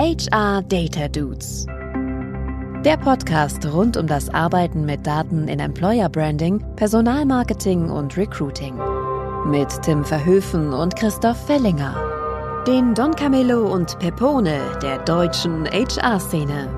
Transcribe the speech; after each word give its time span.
HR 0.00 0.62
Data 0.62 1.08
Dudes. 1.08 1.66
Der 2.84 2.96
Podcast 2.98 3.66
rund 3.66 3.96
um 3.96 4.06
das 4.06 4.28
Arbeiten 4.28 4.86
mit 4.86 5.04
Daten 5.04 5.48
in 5.48 5.58
Employer 5.58 6.08
Branding, 6.08 6.64
Personalmarketing 6.76 7.90
und 7.90 8.16
Recruiting. 8.16 8.76
Mit 9.50 9.66
Tim 9.82 10.04
Verhöfen 10.04 10.72
und 10.72 10.94
Christoph 10.94 11.44
Fellinger. 11.44 11.96
Den 12.64 12.94
Don 12.94 13.10
Camillo 13.10 13.74
und 13.74 13.98
Pepone 13.98 14.60
der 14.80 14.98
deutschen 14.98 15.66
HR-Szene. 15.66 16.68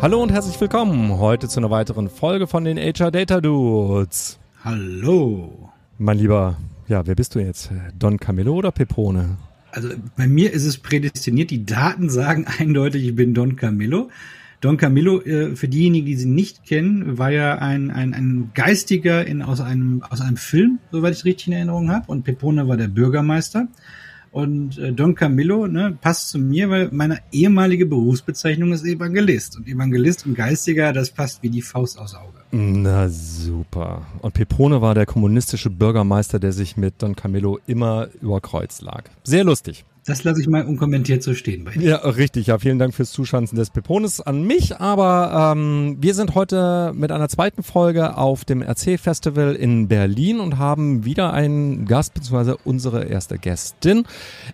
Hallo 0.00 0.22
und 0.22 0.32
herzlich 0.32 0.58
willkommen 0.58 1.18
heute 1.18 1.48
zu 1.48 1.60
einer 1.60 1.68
weiteren 1.68 2.08
Folge 2.08 2.46
von 2.46 2.64
den 2.64 2.78
HR 2.78 3.10
Data 3.10 3.42
Dudes. 3.42 4.38
Hallo. 4.64 5.68
Mein 5.98 6.16
Lieber, 6.16 6.56
ja, 6.88 7.06
wer 7.06 7.14
bist 7.14 7.34
du 7.34 7.40
jetzt? 7.40 7.70
Don 7.98 8.16
Camillo 8.16 8.54
oder 8.54 8.70
Pepone? 8.70 9.36
Also 9.72 9.88
bei 10.16 10.26
mir 10.26 10.52
ist 10.52 10.64
es 10.64 10.78
prädestiniert. 10.78 11.50
Die 11.50 11.64
Daten 11.66 12.10
sagen 12.10 12.46
eindeutig, 12.58 13.04
ich 13.04 13.16
bin 13.16 13.34
Don 13.34 13.56
Camillo. 13.56 14.10
Don 14.60 14.76
Camillo, 14.76 15.20
äh, 15.22 15.56
für 15.56 15.66
diejenigen, 15.66 16.06
die 16.06 16.14
sie 16.14 16.28
nicht 16.28 16.64
kennen, 16.64 17.18
war 17.18 17.30
ja 17.30 17.58
ein, 17.58 17.90
ein, 17.90 18.14
ein 18.14 18.52
Geistiger 18.54 19.26
in, 19.26 19.42
aus, 19.42 19.60
einem, 19.60 20.04
aus 20.08 20.20
einem 20.20 20.36
Film, 20.36 20.78
soweit 20.92 21.14
ich 21.14 21.24
richtig 21.24 21.48
in 21.48 21.54
Erinnerung 21.54 21.90
habe. 21.90 22.04
Und 22.06 22.22
Pepone 22.22 22.68
war 22.68 22.76
der 22.76 22.86
Bürgermeister. 22.86 23.66
Und 24.32 24.78
äh, 24.78 24.92
Don 24.92 25.14
Camillo 25.14 25.66
ne, 25.66 25.96
passt 26.00 26.30
zu 26.30 26.38
mir, 26.38 26.70
weil 26.70 26.88
meine 26.90 27.20
ehemalige 27.32 27.84
Berufsbezeichnung 27.84 28.72
ist 28.72 28.84
Evangelist. 28.84 29.58
Und 29.58 29.68
Evangelist 29.68 30.26
und 30.26 30.34
Geistiger, 30.34 30.94
das 30.94 31.10
passt 31.10 31.42
wie 31.42 31.50
die 31.50 31.62
Faust 31.62 31.98
aus 31.98 32.14
Auge. 32.14 32.38
Na 32.50 33.08
super. 33.08 34.06
Und 34.20 34.32
Pepone 34.32 34.80
war 34.80 34.94
der 34.94 35.04
kommunistische 35.04 35.68
Bürgermeister, 35.68 36.38
der 36.38 36.52
sich 36.52 36.78
mit 36.78 37.02
Don 37.02 37.14
Camillo 37.14 37.58
immer 37.66 38.08
über 38.22 38.40
Kreuz 38.40 38.80
lag. 38.80 39.04
Sehr 39.22 39.44
lustig. 39.44 39.84
Das 40.04 40.24
lasse 40.24 40.40
ich 40.40 40.48
mal 40.48 40.66
unkommentiert 40.66 41.22
so 41.22 41.32
stehen 41.32 41.62
bei. 41.64 41.74
Ja, 41.74 41.98
richtig. 41.98 42.48
Ja, 42.48 42.58
vielen 42.58 42.80
Dank 42.80 42.92
fürs 42.92 43.12
Zuschanzen 43.12 43.56
des 43.56 43.70
Pepones 43.70 44.20
an 44.20 44.42
mich. 44.42 44.78
Aber 44.78 45.54
ähm, 45.54 45.96
wir 46.00 46.14
sind 46.14 46.34
heute 46.34 46.92
mit 46.92 47.12
einer 47.12 47.28
zweiten 47.28 47.62
Folge 47.62 48.16
auf 48.16 48.44
dem 48.44 48.62
RC-Festival 48.62 49.54
in 49.54 49.86
Berlin 49.86 50.40
und 50.40 50.58
haben 50.58 51.04
wieder 51.04 51.32
einen 51.32 51.84
Gast, 51.86 52.14
beziehungsweise 52.14 52.56
unsere 52.64 53.04
erste 53.04 53.38
Gästin. 53.38 54.02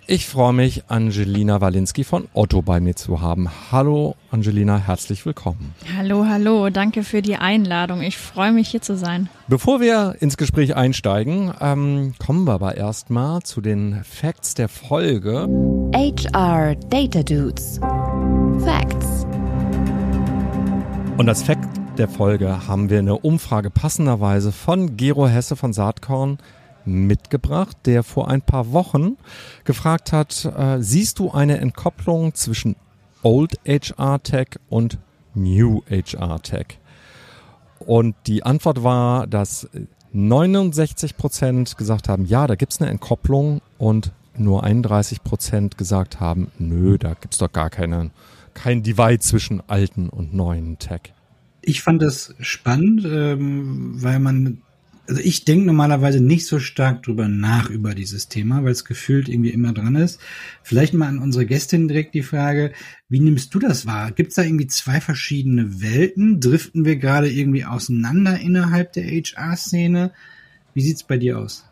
Ich 0.06 0.26
freue 0.26 0.52
mich, 0.52 0.84
Angelina 0.88 1.62
Walinski 1.62 2.04
von 2.04 2.28
Otto 2.34 2.60
bei 2.60 2.78
mir 2.80 2.96
zu 2.96 3.22
haben. 3.22 3.48
Hallo 3.72 4.16
Angelina, 4.30 4.76
herzlich 4.76 5.24
willkommen. 5.24 5.74
Hallo, 5.96 6.26
hallo. 6.26 6.68
Danke 6.68 7.02
für 7.02 7.22
die 7.22 7.36
Einladung. 7.36 8.02
Ich 8.02 8.18
freue 8.18 8.52
mich, 8.52 8.68
hier 8.68 8.82
zu 8.82 8.94
sein. 8.94 9.30
Bevor 9.46 9.80
wir 9.80 10.16
ins 10.20 10.36
Gespräch 10.36 10.76
einsteigen, 10.76 11.54
ähm, 11.62 12.12
kommen 12.18 12.44
wir 12.44 12.52
aber 12.52 12.76
erstmal 12.76 13.40
zu 13.40 13.62
den 13.62 14.04
Facts 14.04 14.52
der 14.52 14.68
Folge. 14.68 15.48
HR 15.94 16.74
Data 16.74 17.22
Dudes. 17.22 17.80
Facts. 18.62 19.26
Und 21.16 21.24
das 21.24 21.42
Fact 21.42 21.66
der 21.96 22.08
Folge 22.08 22.68
haben 22.68 22.90
wir 22.90 22.98
eine 22.98 23.16
Umfrage 23.16 23.70
passenderweise 23.70 24.52
von 24.52 24.98
Gero 24.98 25.26
Hesse 25.26 25.56
von 25.56 25.72
Saatkorn 25.72 26.36
mitgebracht, 26.84 27.78
der 27.86 28.02
vor 28.02 28.28
ein 28.28 28.42
paar 28.42 28.72
Wochen 28.72 29.16
gefragt 29.64 30.12
hat, 30.12 30.44
äh, 30.44 30.82
siehst 30.82 31.18
du 31.18 31.30
eine 31.30 31.58
Entkopplung 31.58 32.34
zwischen 32.34 32.76
Old 33.22 33.58
HR 33.66 34.22
Tech 34.22 34.48
und 34.68 34.98
New 35.34 35.82
HR 35.88 36.40
Tech? 36.42 36.78
Und 37.80 38.16
die 38.26 38.42
Antwort 38.42 38.82
war, 38.82 39.26
dass 39.26 39.68
69 40.12 41.16
Prozent 41.16 41.76
gesagt 41.76 42.08
haben, 42.08 42.24
ja, 42.24 42.46
da 42.46 42.54
gibt's 42.54 42.80
eine 42.80 42.90
Entkopplung 42.90 43.60
und 43.78 44.12
nur 44.36 44.64
31 44.64 45.22
Prozent 45.22 45.78
gesagt 45.78 46.20
haben, 46.20 46.50
nö, 46.58 46.98
da 46.98 47.14
gibt's 47.14 47.38
doch 47.38 47.52
gar 47.52 47.70
keine, 47.70 48.10
kein 48.54 48.82
Divide 48.82 49.20
zwischen 49.20 49.62
alten 49.66 50.08
und 50.08 50.34
neuen 50.34 50.78
Tech. 50.78 51.12
Ich 51.60 51.82
fand 51.82 52.02
das 52.02 52.34
spannend, 52.40 53.04
ähm, 53.04 54.02
weil 54.02 54.20
man 54.20 54.62
also 55.08 55.22
ich 55.22 55.46
denke 55.46 55.66
normalerweise 55.66 56.20
nicht 56.20 56.46
so 56.46 56.58
stark 56.58 57.02
drüber 57.02 57.28
nach 57.28 57.70
über 57.70 57.94
dieses 57.94 58.28
Thema, 58.28 58.62
weil 58.62 58.72
es 58.72 58.84
gefühlt 58.84 59.28
irgendwie 59.28 59.50
immer 59.50 59.72
dran 59.72 59.96
ist. 59.96 60.20
Vielleicht 60.62 60.92
mal 60.92 61.08
an 61.08 61.18
unsere 61.18 61.46
Gästin 61.46 61.88
direkt 61.88 62.14
die 62.14 62.22
Frage, 62.22 62.72
wie 63.08 63.20
nimmst 63.20 63.54
du 63.54 63.58
das 63.58 63.86
wahr? 63.86 64.12
Gibt 64.12 64.30
es 64.30 64.34
da 64.34 64.42
irgendwie 64.42 64.66
zwei 64.66 65.00
verschiedene 65.00 65.80
Welten? 65.80 66.40
Driften 66.40 66.84
wir 66.84 66.96
gerade 66.96 67.30
irgendwie 67.30 67.64
auseinander 67.64 68.38
innerhalb 68.38 68.92
der 68.92 69.04
HR-Szene? 69.04 70.12
Wie 70.74 70.82
sieht's 70.82 71.04
bei 71.04 71.16
dir 71.16 71.38
aus? 71.38 71.64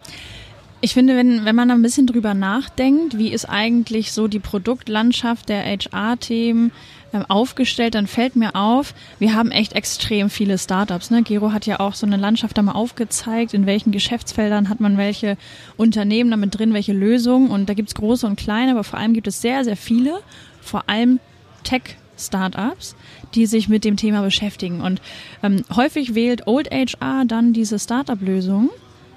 Ich 0.82 0.92
finde, 0.92 1.16
wenn, 1.16 1.46
wenn 1.46 1.56
man 1.56 1.70
ein 1.70 1.80
bisschen 1.80 2.06
drüber 2.06 2.34
nachdenkt, 2.34 3.16
wie 3.16 3.32
ist 3.32 3.48
eigentlich 3.48 4.12
so 4.12 4.28
die 4.28 4.38
Produktlandschaft 4.38 5.48
der 5.48 5.64
HR-Themen 5.64 6.70
ähm, 7.14 7.24
aufgestellt, 7.28 7.94
dann 7.94 8.06
fällt 8.06 8.36
mir 8.36 8.54
auf, 8.54 8.94
wir 9.18 9.34
haben 9.34 9.50
echt 9.50 9.72
extrem 9.72 10.28
viele 10.28 10.58
Startups. 10.58 11.10
Ne? 11.10 11.22
Gero 11.22 11.52
hat 11.52 11.64
ja 11.64 11.80
auch 11.80 11.94
so 11.94 12.06
eine 12.06 12.18
Landschaft 12.18 12.58
da 12.58 12.62
mal 12.62 12.72
aufgezeigt, 12.72 13.54
in 13.54 13.64
welchen 13.64 13.90
Geschäftsfeldern 13.90 14.68
hat 14.68 14.80
man 14.80 14.98
welche 14.98 15.38
Unternehmen 15.78 16.30
damit 16.30 16.58
drin, 16.58 16.74
welche 16.74 16.92
Lösungen. 16.92 17.50
Und 17.50 17.70
da 17.70 17.74
gibt's 17.74 17.94
große 17.94 18.26
und 18.26 18.36
kleine, 18.36 18.72
aber 18.72 18.84
vor 18.84 18.98
allem 18.98 19.14
gibt 19.14 19.28
es 19.28 19.40
sehr, 19.40 19.64
sehr 19.64 19.78
viele, 19.78 20.20
vor 20.60 20.84
allem 20.88 21.20
Tech-Startups, 21.64 22.96
die 23.34 23.46
sich 23.46 23.70
mit 23.70 23.84
dem 23.84 23.96
Thema 23.96 24.20
beschäftigen. 24.20 24.82
Und 24.82 25.00
ähm, 25.42 25.64
häufig 25.74 26.14
wählt 26.14 26.46
Old 26.46 26.70
HR 26.70 27.24
dann 27.24 27.54
diese 27.54 27.78
Startup-Lösung 27.78 28.68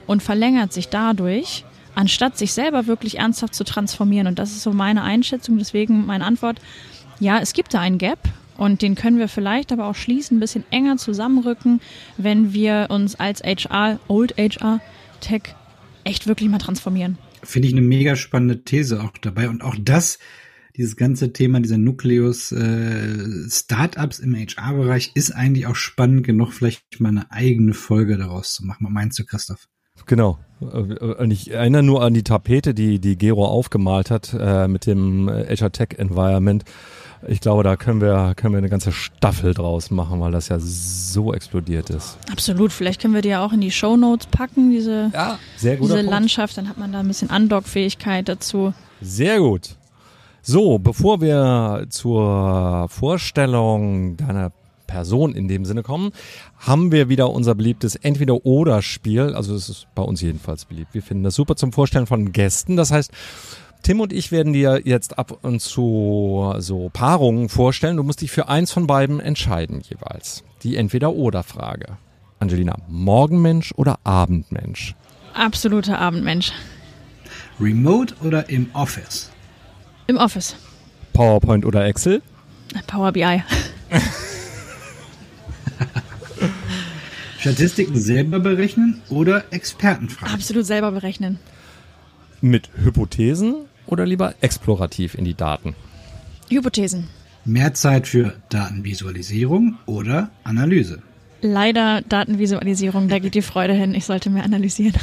und 0.10 0.24
verlängert 0.24 0.74
sich 0.74 0.90
dadurch, 0.90 1.66
anstatt 1.94 2.36
sich 2.36 2.54
selber 2.54 2.88
wirklich 2.88 3.20
ernsthaft 3.20 3.54
zu 3.54 3.64
transformieren. 3.64 4.26
Und 4.26 4.40
das 4.40 4.54
ist 4.54 4.64
so 4.64 4.74
meine 4.74 5.04
Einschätzung. 5.04 5.60
Deswegen 5.60 6.08
meine 6.08 6.26
Antwort, 6.26 6.60
ja, 7.20 7.38
es 7.40 7.54
gibt 7.54 7.76
da 7.76 7.80
einen 7.80 8.00
Gap. 8.00 8.18
Und 8.58 8.82
den 8.82 8.96
können 8.96 9.20
wir 9.20 9.28
vielleicht 9.28 9.72
aber 9.72 9.86
auch 9.86 9.94
schließen, 9.94 10.38
ein 10.38 10.40
bisschen 10.40 10.64
enger 10.72 10.98
zusammenrücken, 10.98 11.80
wenn 12.18 12.54
wir 12.54 12.88
uns 12.90 13.20
als 13.20 13.44
HR, 13.44 14.00
Old 14.08 14.36
HR, 14.36 14.82
Tech 15.22 15.44
echt 16.04 16.26
wirklich 16.26 16.50
mal 16.50 16.58
transformieren. 16.58 17.20
Finde 17.44 17.68
ich 17.68 17.76
eine 17.76 17.84
mega 17.84 18.16
spannende 18.16 18.64
These 18.64 19.04
auch 19.04 19.12
dabei. 19.22 19.48
Und 19.48 19.62
auch 19.62 19.76
das, 19.80 20.18
dieses 20.76 20.96
ganze 20.96 21.34
Thema, 21.34 21.60
dieser 21.60 21.78
Nukleus 21.78 22.52
äh, 22.52 23.48
Startups 23.48 24.18
im 24.18 24.34
HR-Bereich 24.34 25.12
ist 25.14 25.30
eigentlich 25.30 25.68
auch 25.68 25.76
spannend 25.76 26.26
genug, 26.26 26.52
vielleicht 26.52 27.00
mal 27.00 27.10
eine 27.10 27.32
eigene 27.32 27.76
Folge 27.76 28.18
daraus 28.18 28.56
zu 28.56 28.66
machen. 28.66 28.88
Was 28.88 28.92
meinst 28.92 29.20
du, 29.20 29.24
Christoph? 29.24 29.68
Genau. 30.06 30.38
Und 30.60 31.32
ich 31.32 31.52
erinnere 31.52 31.84
nur 31.84 32.04
an 32.04 32.14
die 32.14 32.24
Tapete, 32.24 32.74
die, 32.74 33.00
die 33.00 33.18
Gero 33.18 33.46
aufgemalt 33.46 34.12
hat 34.12 34.36
äh, 34.38 34.68
mit 34.68 34.86
dem 34.86 35.30
Azure 35.30 35.72
Tech 35.72 35.90
Environment. 35.98 36.66
Ich 37.28 37.42
glaube, 37.42 37.64
da 37.64 37.76
können 37.76 38.02
wir, 38.02 38.34
können 38.36 38.54
wir 38.54 38.60
eine 38.60 38.70
ganze 38.70 38.92
Staffel 38.92 39.54
draus 39.54 39.92
machen, 39.92 40.20
weil 40.22 40.32
das 40.32 40.50
ja 40.50 40.58
so 40.60 41.34
explodiert 41.34 41.90
ist. 41.90 42.18
Absolut. 42.32 42.72
Vielleicht 42.72 43.02
können 43.02 43.14
wir 43.14 43.22
die 43.22 43.30
ja 43.30 43.44
auch 43.46 43.52
in 43.54 43.62
die 43.62 43.72
Show 43.72 43.98
Notes 43.98 44.28
packen, 44.28 44.70
diese, 44.72 45.12
Ja, 45.14 45.38
diese 45.62 45.78
Punkt. 45.78 46.04
Landschaft. 46.04 46.58
Dann 46.58 46.70
hat 46.70 46.78
man 46.78 46.92
da 46.92 47.00
ein 47.02 47.08
bisschen 47.08 47.30
Andockfähigkeit 47.30 48.28
dazu. 48.28 48.74
Sehr 49.02 49.40
gut. 49.40 49.76
So, 50.42 50.80
bevor 50.80 51.22
wir 51.22 51.86
zur 51.90 52.88
Vorstellung 52.90 54.16
deiner 54.18 54.52
Person 54.90 55.36
in 55.36 55.48
dem 55.48 55.66
Sinne 55.66 55.84
kommen, 55.84 56.12
haben 56.58 56.92
wir 56.92 57.10
wieder 57.10 57.30
unser 57.30 57.54
beliebtes 57.54 57.96
Entweder-Oder-Spiel. 57.96 59.36
Also 59.36 59.54
es 59.54 59.70
ist 59.70 59.88
bei 59.94 60.02
uns 60.02 60.20
jedenfalls 60.22 60.66
beliebt. 60.66 60.94
Wir 60.94 61.04
finden 61.04 61.24
das 61.24 61.36
super 61.36 61.56
zum 61.56 61.72
Vorstellen 61.72 62.08
von 62.08 62.32
Gästen. 62.32 62.76
Das 62.76 62.92
heißt, 62.92 63.12
Tim 63.84 64.02
und 64.02 64.12
ich 64.12 64.32
werden 64.32 64.52
dir 64.52 64.82
jetzt 64.84 65.20
ab 65.20 65.38
und 65.44 65.62
zu 65.62 66.54
so 66.58 66.90
Paarungen 66.92 67.50
vorstellen. 67.50 67.98
Du 67.98 68.04
musst 68.04 68.22
dich 68.22 68.32
für 68.32 68.50
eins 68.50 68.72
von 68.72 68.88
beiden 68.88 69.20
entscheiden 69.20 69.82
jeweils. 69.88 70.44
Die 70.64 70.76
Entweder-Oder-Frage. 70.76 71.98
Angelina, 72.40 72.76
Morgenmensch 72.88 73.72
oder 73.76 74.00
Abendmensch? 74.04 74.96
Absoluter 75.36 76.00
Abendmensch. 76.00 76.52
Remote 77.60 78.16
oder 78.24 78.50
im 78.50 78.72
Office? 78.74 79.30
Im 80.08 80.18
Office. 80.18 80.56
PowerPoint 81.14 81.66
oder 81.66 81.86
Excel? 81.86 82.24
Power 82.88 83.12
BI. 83.12 83.44
Statistiken 87.40 87.96
selber 87.98 88.40
berechnen 88.40 89.02
oder 89.10 89.46
Experten 89.52 90.10
fragen? 90.10 90.34
Absolut 90.34 90.66
selber 90.66 90.92
berechnen. 90.92 91.40
Mit 92.42 92.70
Hypothesen 92.76 93.66
oder 93.88 94.06
lieber 94.06 94.36
explorativ 94.42 95.16
in 95.16 95.24
die 95.24 95.36
Daten? 95.36 95.74
Hypothesen. 96.50 97.08
Mehr 97.46 97.74
Zeit 97.74 98.10
für 98.10 98.36
Datenvisualisierung 98.50 99.78
oder 99.86 100.32
Analyse? 100.44 101.02
Leider 101.42 102.02
Datenvisualisierung, 102.02 103.08
da 103.08 103.20
geht 103.20 103.36
die 103.36 103.42
Freude 103.42 103.74
hin. 103.74 103.96
Ich 103.96 104.04
sollte 104.04 104.30
mehr 104.30 104.44
analysieren. 104.44 105.00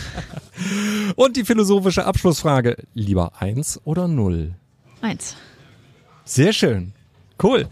Und 1.16 1.38
die 1.38 1.44
philosophische 1.44 2.04
Abschlussfrage, 2.04 2.76
lieber 2.92 3.32
eins 3.40 3.80
oder 3.84 4.08
null? 4.08 4.54
Eins. 5.00 5.36
Sehr 6.26 6.52
schön. 6.52 6.92
Cool. 7.42 7.66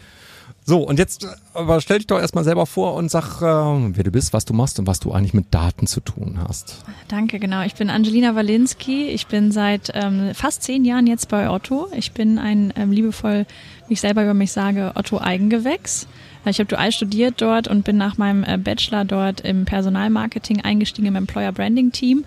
So, 0.67 0.81
und 0.81 0.99
jetzt 0.99 1.27
aber 1.53 1.83
stell 1.83 1.99
dich 1.99 2.07
doch 2.07 2.19
erstmal 2.19 2.43
selber 2.43 2.65
vor 2.65 2.95
und 2.95 3.11
sag, 3.11 3.43
äh, 3.43 3.97
wer 3.97 4.03
du 4.05 4.11
bist, 4.11 4.33
was 4.33 4.47
du 4.47 4.55
machst 4.55 4.79
und 4.79 4.87
was 4.87 4.99
du 4.99 5.13
eigentlich 5.13 5.35
mit 5.35 5.53
Daten 5.53 5.87
zu 5.87 6.01
tun 6.01 6.39
hast. 6.49 6.83
Danke, 7.09 7.39
genau. 7.39 7.63
Ich 7.63 7.75
bin 7.75 7.91
Angelina 7.91 8.35
Walinski. 8.35 9.09
Ich 9.09 9.27
bin 9.27 9.53
seit 9.53 9.91
ähm, 9.95 10.35
fast 10.35 10.63
zehn 10.63 10.87
Jahren 10.87 11.07
jetzt 11.07 11.29
bei 11.29 11.51
Otto. 11.51 11.89
Ich 11.95 12.13
bin 12.13 12.39
ein 12.39 12.73
ähm, 12.77 12.93
liebevoll, 12.93 13.45
wie 13.89 13.93
ich 13.93 14.01
selber 14.01 14.23
über 14.23 14.33
mich 14.33 14.53
sage, 14.53 14.93
Otto 14.95 15.21
Eigengewächs. 15.21 16.09
Ich 16.47 16.59
habe 16.59 16.69
dual 16.69 16.93
studiert 16.93 17.35
dort 17.39 17.69
und 17.69 17.85
bin 17.85 17.97
nach 17.97 18.17
meinem 18.17 18.45
äh, 18.45 18.57
Bachelor 18.57 19.05
dort 19.05 19.41
im 19.43 19.67
Personalmarketing 19.67 20.63
eingestiegen 20.63 21.09
im 21.09 21.17
Employer 21.17 21.53
Branding 21.53 21.93
Team 21.93 22.25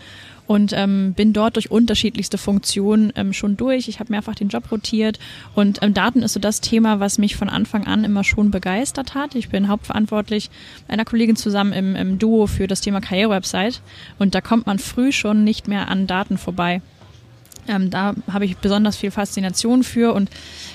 und 0.48 0.74
ähm, 0.74 1.14
bin 1.14 1.34
dort 1.34 1.56
durch 1.56 1.70
unterschiedlichste 1.70 2.38
Funktionen 2.38 3.14
ähm, 3.16 3.34
schon 3.34 3.58
durch. 3.58 3.88
Ich 3.88 4.00
habe 4.00 4.12
mehrfach 4.12 4.36
den 4.36 4.48
Job 4.48 4.72
rotiert 4.72 5.20
und 5.54 5.80
ähm, 5.82 5.94
Daten 5.94 6.24
ist 6.24 6.34
so 6.34 6.40
das 6.40 6.62
Thema, 6.62 7.00
was 7.00 7.18
mich 7.18 7.36
von 7.36 7.50
Anfang 7.50 7.86
an 7.86 8.04
immer 8.04 8.24
schon 8.24 8.50
begeistert 8.50 9.14
hat. 9.14 9.36
Ich 9.36 9.50
bin 9.50 9.68
hauptverantwortlich 9.68 10.50
einer 10.88 11.06
Kollegin 11.06 11.36
zusammen 11.36 11.74
im, 11.74 11.96
im 11.96 12.18
Duo 12.18 12.48
für 12.48 12.68
das 12.68 12.82
Thema 12.82 13.02
Karrierewebsite 13.02 13.80
und 14.18 14.34
da 14.34 14.42
kommt 14.42 14.66
man 14.66 14.80
früh 14.80 15.12
schon 15.12 15.44
nicht 15.44 15.68
mehr 15.68 15.90
an 15.90 16.08
Daten 16.08 16.38
vorbei. 16.38 16.82
Ähm, 17.68 17.90
da 17.90 18.14
habe 18.31 18.46
ich 18.46 18.58
besonders 18.58 18.98
viel 18.98 19.12
Faszination 19.12 19.84
für. 19.84 20.14
Und 20.14 20.30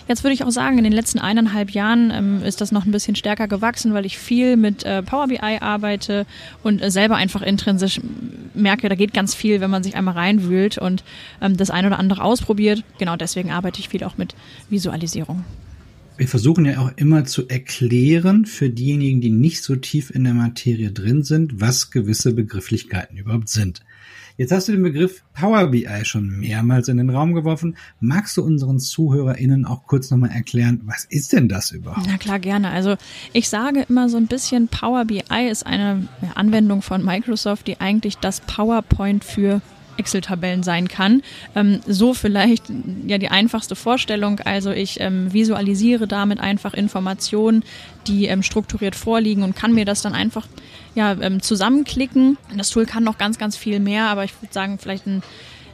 jetzt 0.08 0.24
würde 0.24 0.34
ich 0.34 0.44
auch 0.44 0.50
sagen, 0.50 0.78
in 0.78 0.84
den 0.84 0.92
letzten 0.92 1.18
eineinhalb 1.18 1.70
Jahren 1.70 2.10
ähm, 2.10 2.42
ist 2.42 2.60
das 2.60 2.72
noch 2.72 2.84
ein 2.84 2.92
bisschen 2.92 3.16
stärker 3.16 3.48
gewachsen, 3.48 3.94
weil 3.94 4.06
ich 4.06 4.18
viel 4.18 4.56
mit 4.56 4.84
äh, 4.84 5.02
Power 5.02 5.28
BI 5.28 5.58
arbeite 5.60 6.26
und 6.62 6.82
äh, 6.82 6.90
selber 6.90 7.16
einfach 7.16 7.42
intrinsisch 7.42 8.00
merke, 8.54 8.88
da 8.88 8.94
geht 8.94 9.14
ganz 9.14 9.34
viel, 9.34 9.60
wenn 9.60 9.70
man 9.70 9.82
sich 9.82 9.96
einmal 9.96 10.14
reinwühlt 10.14 10.78
und 10.78 11.04
ähm, 11.40 11.56
das 11.56 11.70
eine 11.70 11.88
oder 11.88 11.98
andere 11.98 12.22
ausprobiert. 12.22 12.84
Genau 12.98 13.16
deswegen 13.16 13.50
arbeite 13.50 13.80
ich 13.80 13.88
viel 13.88 14.04
auch 14.04 14.16
mit 14.16 14.34
Visualisierung. 14.68 15.44
Wir 16.16 16.28
versuchen 16.28 16.66
ja 16.66 16.78
auch 16.78 16.92
immer 16.96 17.24
zu 17.24 17.48
erklären 17.48 18.44
für 18.44 18.68
diejenigen, 18.68 19.20
die 19.20 19.30
nicht 19.30 19.62
so 19.64 19.76
tief 19.76 20.10
in 20.10 20.24
der 20.24 20.34
Materie 20.34 20.92
drin 20.92 21.24
sind, 21.24 21.60
was 21.60 21.90
gewisse 21.90 22.34
Begrifflichkeiten 22.34 23.16
überhaupt 23.16 23.48
sind. 23.48 23.80
Jetzt 24.36 24.52
hast 24.52 24.68
du 24.68 24.72
den 24.72 24.82
Begriff 24.82 25.22
Power 25.34 25.66
BI 25.66 26.04
schon 26.04 26.40
mehrmals 26.40 26.88
in 26.88 26.96
den 26.96 27.10
Raum 27.10 27.34
geworfen. 27.34 27.76
Magst 28.00 28.36
du 28.36 28.42
unseren 28.42 28.78
ZuhörerInnen 28.78 29.64
auch 29.66 29.86
kurz 29.86 30.10
nochmal 30.10 30.30
erklären, 30.30 30.80
was 30.84 31.04
ist 31.04 31.32
denn 31.32 31.48
das 31.48 31.70
überhaupt? 31.70 32.06
Na 32.06 32.16
klar, 32.16 32.38
gerne. 32.38 32.70
Also 32.70 32.96
ich 33.32 33.48
sage 33.48 33.86
immer 33.88 34.08
so 34.08 34.16
ein 34.16 34.26
bisschen, 34.26 34.68
Power 34.68 35.04
BI 35.04 35.48
ist 35.50 35.66
eine 35.66 36.08
Anwendung 36.34 36.82
von 36.82 37.04
Microsoft, 37.04 37.66
die 37.66 37.80
eigentlich 37.80 38.18
das 38.18 38.40
PowerPoint 38.40 39.24
für 39.24 39.60
Excel-Tabellen 39.96 40.62
sein 40.62 40.88
kann. 40.88 41.22
Ähm, 41.54 41.80
so 41.86 42.14
vielleicht 42.14 42.64
ja 43.06 43.18
die 43.18 43.28
einfachste 43.28 43.76
Vorstellung. 43.76 44.40
Also 44.40 44.70
ich 44.70 45.00
ähm, 45.00 45.32
visualisiere 45.32 46.06
damit 46.06 46.40
einfach 46.40 46.74
Informationen, 46.74 47.64
die 48.06 48.26
ähm, 48.26 48.42
strukturiert 48.42 48.96
vorliegen 48.96 49.42
und 49.42 49.56
kann 49.56 49.72
mir 49.72 49.84
das 49.84 50.02
dann 50.02 50.14
einfach 50.14 50.46
ja, 50.94 51.16
ähm, 51.20 51.40
zusammenklicken. 51.40 52.38
Das 52.56 52.70
Tool 52.70 52.86
kann 52.86 53.04
noch 53.04 53.18
ganz, 53.18 53.38
ganz 53.38 53.56
viel 53.56 53.80
mehr, 53.80 54.08
aber 54.08 54.24
ich 54.24 54.32
würde 54.40 54.52
sagen, 54.52 54.78
vielleicht 54.78 55.06
ein 55.06 55.22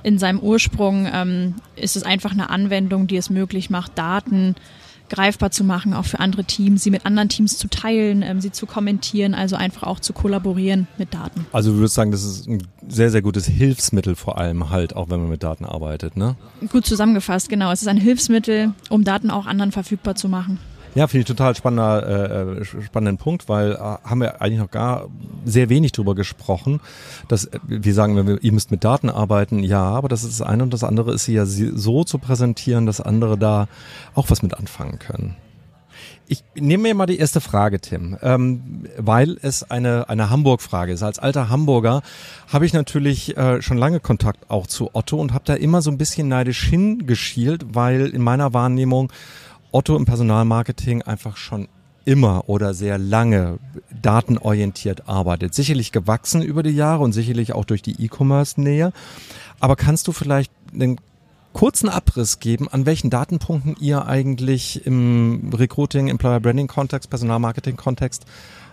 in 0.05 0.19
seinem 0.19 0.39
Ursprung 0.39 1.09
ähm, 1.13 1.57
ist 1.75 1.97
es 1.97 2.05
einfach 2.05 2.31
eine 2.31 2.51
Anwendung, 2.51 3.09
die 3.09 3.17
es 3.17 3.31
möglich 3.31 3.69
macht, 3.69 3.99
Daten 3.99 4.55
greifbar 5.09 5.51
zu 5.51 5.65
machen, 5.65 5.95
auch 5.95 6.05
für 6.05 6.21
andere 6.21 6.45
Teams, 6.45 6.83
sie 6.83 6.91
mit 6.91 7.07
anderen 7.07 7.29
Teams 7.29 7.59
zu 7.59 7.69
teilen, 7.69 8.23
ähm, 8.23 8.41
sie 8.41 8.53
zu 8.53 8.67
kommentieren, 8.67 9.35
also 9.35 9.57
einfach 9.57 9.85
auch 9.85 10.01
zu 10.01 10.13
kollaborieren 10.13 10.87
mit 10.99 11.15
Daten. 11.15 11.47
Also 11.53 11.73
du 11.73 11.79
würdest 11.79 11.95
sagen, 11.95 12.11
das 12.11 12.25
ist 12.25 12.49
ein 12.49 12.63
sehr, 12.87 13.11
sehr 13.11 13.23
gutes 13.23 13.47
Hilfsmittel 13.47 14.17
vor 14.17 14.39
allem 14.39 14.71
halt, 14.71 14.97
auch 14.97 15.11
wenn 15.11 15.21
man 15.21 15.31
mit 15.31 15.43
Daten 15.43 15.65
arbeitet, 15.65 16.17
ne? 16.17 16.37
Gut 16.71 16.87
zusammengefasst, 16.87 17.49
genau. 17.49 17.71
Es 17.73 17.83
ist 17.83 17.89
ein 17.89 17.97
Hilfsmittel, 17.97 18.73
um 18.91 19.05
Daten 19.05 19.31
auch 19.31 19.47
anderen 19.47 19.73
verfügbar 19.73 20.15
zu 20.15 20.29
machen. 20.29 20.59
Ja, 20.99 21.07
finde 21.07 21.21
ich 21.21 21.27
total 21.27 21.55
spannender, 21.55 22.59
äh, 22.59 22.61
äh, 22.61 22.65
spannenden 22.65 23.19
Punkt, 23.19 23.49
weil 23.49 23.75
äh, 23.75 23.77
haben 23.79 24.21
wir 24.21 24.43
eigentlich 24.43 24.59
noch 24.59 24.73
gar 24.73 25.07
sehr 25.45 25.69
wenig 25.69 25.93
drüber 25.93 26.17
gesprochen. 26.17 26.81
Dass 27.29 27.45
äh, 27.45 27.61
wir 27.69 27.95
sagen, 27.95 28.17
wenn 28.17 28.27
wir, 28.27 28.43
ihr 28.43 28.51
müsst 28.51 28.73
mit 28.73 28.83
Daten 28.83 29.09
arbeiten, 29.09 29.61
ja, 29.61 29.81
aber 29.81 30.09
das 30.09 30.25
ist 30.25 30.41
das 30.41 30.47
eine 30.49 30.65
und 30.65 30.75
das 30.75 30.83
andere 30.83 31.15
ist 31.15 31.27
sie 31.27 31.35
ja 31.35 31.47
so 31.47 32.03
zu 32.03 32.19
präsentieren, 32.19 32.85
dass 32.85 33.01
andere 33.01 33.39
da 33.39 33.69
auch 34.17 34.29
was 34.31 34.43
mit 34.43 34.55
anfangen 34.55 34.99
können. 34.99 35.37
Ich 36.27 36.43
nehme 36.57 36.83
mir 36.83 36.95
mal 36.97 37.07
die 37.07 37.19
erste 37.19 37.41
Frage, 37.41 37.81
Tim, 37.81 38.19
ähm, 38.21 38.89
weil 38.99 39.39
es 39.41 39.71
eine, 39.71 40.09
eine 40.09 40.31
Hamburg-Frage 40.31 40.93
ist. 40.93 41.05
Als 41.05 41.21
alter 41.21 41.49
Hamburger 41.49 42.03
habe 42.53 42.67
ich 42.67 42.73
natürlich 42.73 43.37
äh, 43.37 43.63
schon 43.63 43.79
lange 43.79 44.01
Kontakt 44.01 44.51
auch 44.51 44.67
zu 44.67 44.91
Otto 44.95 45.17
und 45.17 45.33
habe 45.33 45.45
da 45.47 45.55
immer 45.55 45.81
so 45.81 45.93
ein 45.93 45.97
bisschen 45.97 46.27
neidisch 46.27 46.65
hingeschielt, 46.65 47.77
weil 47.77 48.09
in 48.09 48.21
meiner 48.21 48.53
Wahrnehmung 48.53 49.13
Otto 49.73 49.97
im 49.97 50.05
Personalmarketing 50.05 51.03
einfach 51.03 51.37
schon 51.37 51.69
immer 52.05 52.49
oder 52.49 52.73
sehr 52.73 52.97
lange 52.97 53.59
datenorientiert 54.01 55.09
arbeitet. 55.09 55.55
Sicherlich 55.55 55.93
gewachsen 55.93 56.41
über 56.41 56.63
die 56.63 56.71
Jahre 56.71 57.05
und 57.05 57.13
sicherlich 57.13 57.53
auch 57.53 57.67
durch 57.67 57.83
die 57.83 58.03
E-Commerce-Nähe. 58.03 58.93
Aber 59.61 59.77
kannst 59.77 60.09
du 60.09 60.13
vielleicht 60.13 60.51
einen 60.73 60.99
kurzen 61.53 61.89
Abriss 61.89 62.39
geben, 62.39 62.69
an 62.69 62.87
welchen 62.87 63.11
Datenpunkten 63.11 63.77
ihr 63.79 64.07
eigentlich 64.07 64.87
im 64.87 65.51
Recruiting, 65.53 66.09
Employer 66.09 66.41
Branding 66.41 66.69
Kontext, 66.69 67.11
Personalmarketing 67.11 67.77
Kontext 67.77 68.25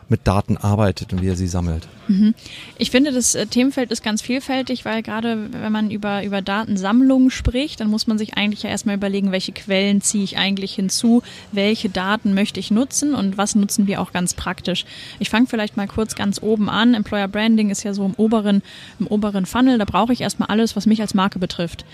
mit 0.10 0.28
Daten 0.28 0.58
arbeitet 0.58 1.14
und 1.14 1.22
wie 1.22 1.28
er 1.28 1.36
sie 1.36 1.48
sammelt. 1.48 1.88
Mhm. 2.08 2.36
Ich 2.78 2.92
finde, 2.92 3.12
das 3.12 3.34
äh, 3.34 3.48
Themenfeld 3.48 3.92
ist 3.92 4.04
ganz 4.04 4.22
vielfältig, 4.22 4.86
weil 4.86 5.02
gerade 5.02 5.50
wenn 5.52 5.72
man 5.72 5.90
über, 5.90 6.24
über 6.24 6.42
Datensammlungen 6.42 7.32
spricht, 7.32 7.80
dann 7.80 7.90
muss 7.90 8.06
man 8.06 8.18
sich 8.18 8.36
eigentlich 8.38 8.64
ja 8.64 8.70
erstmal 8.70 8.96
überlegen, 8.96 9.32
welche 9.32 9.52
Quellen 9.52 10.02
ziehe 10.02 10.24
ich 10.24 10.38
eigentlich 10.38 10.76
hinzu, 10.76 11.24
welche 11.52 11.90
Daten 11.90 12.34
möchte 12.34 12.60
ich 12.60 12.70
nutzen 12.70 13.16
und 13.16 13.38
was 13.38 13.56
nutzen 13.56 13.88
wir 13.88 14.02
auch 14.02 14.12
ganz 14.12 14.34
praktisch. 14.34 14.86
Ich 15.20 15.30
fange 15.30 15.48
vielleicht 15.48 15.78
mal 15.78 15.88
kurz 15.88 16.16
ganz 16.16 16.42
oben 16.42 16.70
an. 16.70 16.94
Employer 16.94 17.28
Branding 17.28 17.70
ist 17.70 17.84
ja 17.84 17.94
so 17.94 18.06
im 18.06 18.14
oberen, 18.16 18.62
im 19.00 19.08
oberen 19.08 19.46
Funnel, 19.46 19.78
da 19.80 19.86
brauche 19.86 20.14
ich 20.14 20.22
erstmal 20.22 20.50
alles, 20.50 20.76
was 20.76 20.86
mich 20.86 21.02
als 21.02 21.14
Marke 21.14 21.40
betrifft. 21.40 21.86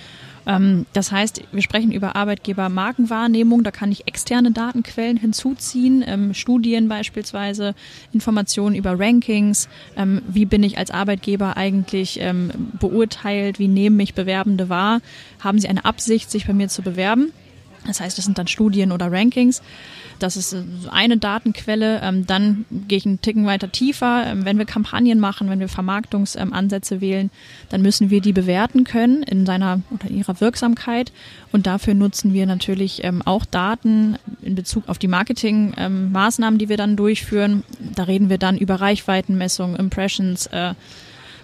Ähm, 0.46 0.86
das 0.94 1.12
heißt, 1.12 1.44
wir 1.52 1.62
sprechen 1.62 1.92
über 1.92 2.16
Arbeitgeber-Markenwahrnehmung. 2.16 3.64
Da 3.64 3.72
kann 3.72 3.92
ich 3.92 4.08
externe 4.08 4.52
Datenquellen 4.52 5.18
hinzuziehen, 5.18 6.04
ähm, 6.06 6.34
Studien 6.34 6.88
beispielsweise, 6.88 7.76
Informationen 8.14 8.76
über 8.76 9.00
Rankings. 9.00 9.70
Ähm, 9.96 10.22
wie 10.28 10.46
bin 10.46 10.64
ich 10.64 10.78
als 10.78 10.92
Arbeitgeber 10.92 11.58
eigentlich 11.58 12.20
beurteilt? 12.80 13.60
Wie 13.60 13.68
nehmen 13.68 13.96
mich 13.96 14.14
Bewerbende 14.14 14.70
wahr? 14.70 15.02
Haben 15.40 15.60
sie 15.60 15.68
eine 15.68 15.86
Absicht, 15.86 16.30
sich 16.30 16.48
bei 16.48 16.54
mir 16.54 16.68
zu 16.68 16.82
bewerben? 16.82 17.32
Das 17.88 18.00
heißt, 18.00 18.18
das 18.18 18.26
sind 18.26 18.38
dann 18.38 18.48
Studien 18.48 18.92
oder 18.92 19.12
Rankings. 19.12 19.62
Das 20.20 20.38
ist 20.38 20.54
äh, 20.54 20.62
eine 20.92 21.18
Datenquelle. 21.18 22.00
Ähm, 22.04 22.28
dann 22.28 22.66
gehe 22.70 23.00
ich 23.00 23.06
einen 23.06 23.22
Ticken 23.22 23.46
weiter 23.46 23.72
tiefer. 23.72 24.26
Ähm, 24.28 24.46
wenn 24.46 24.60
wir 24.60 24.66
Kampagnen 24.66 25.20
machen, 25.20 25.50
wenn 25.50 25.60
wir 25.60 25.68
Vermarktungsansätze 25.68 27.02
wählen, 27.02 27.32
dann 27.70 27.82
müssen 27.82 28.12
wir 28.12 28.22
die 28.22 28.34
bewerten 28.34 28.84
können 28.84 29.24
in 29.24 29.46
seiner 29.46 29.82
oder 29.90 30.10
ihrer 30.10 30.40
Wirksamkeit. 30.40 31.12
Und 31.52 31.66
dafür 31.66 31.96
nutzen 31.96 32.34
wir 32.34 32.46
natürlich 32.46 33.04
ähm, 33.04 33.24
auch 33.26 33.46
Daten 33.46 34.18
in 34.44 34.54
Bezug 34.54 34.88
auf 34.88 35.00
die 35.00 35.08
Marketingmaßnahmen, 35.08 36.60
die 36.60 36.70
wir 36.70 36.78
dann 36.78 36.96
durchführen. 36.96 37.64
Da 37.96 38.04
reden 38.04 38.30
wir 38.30 38.38
dann 38.38 38.58
über 38.58 38.76
Reichweitenmessungen, 38.76 39.76
Impressions, 39.76 40.46
äh, 40.48 40.76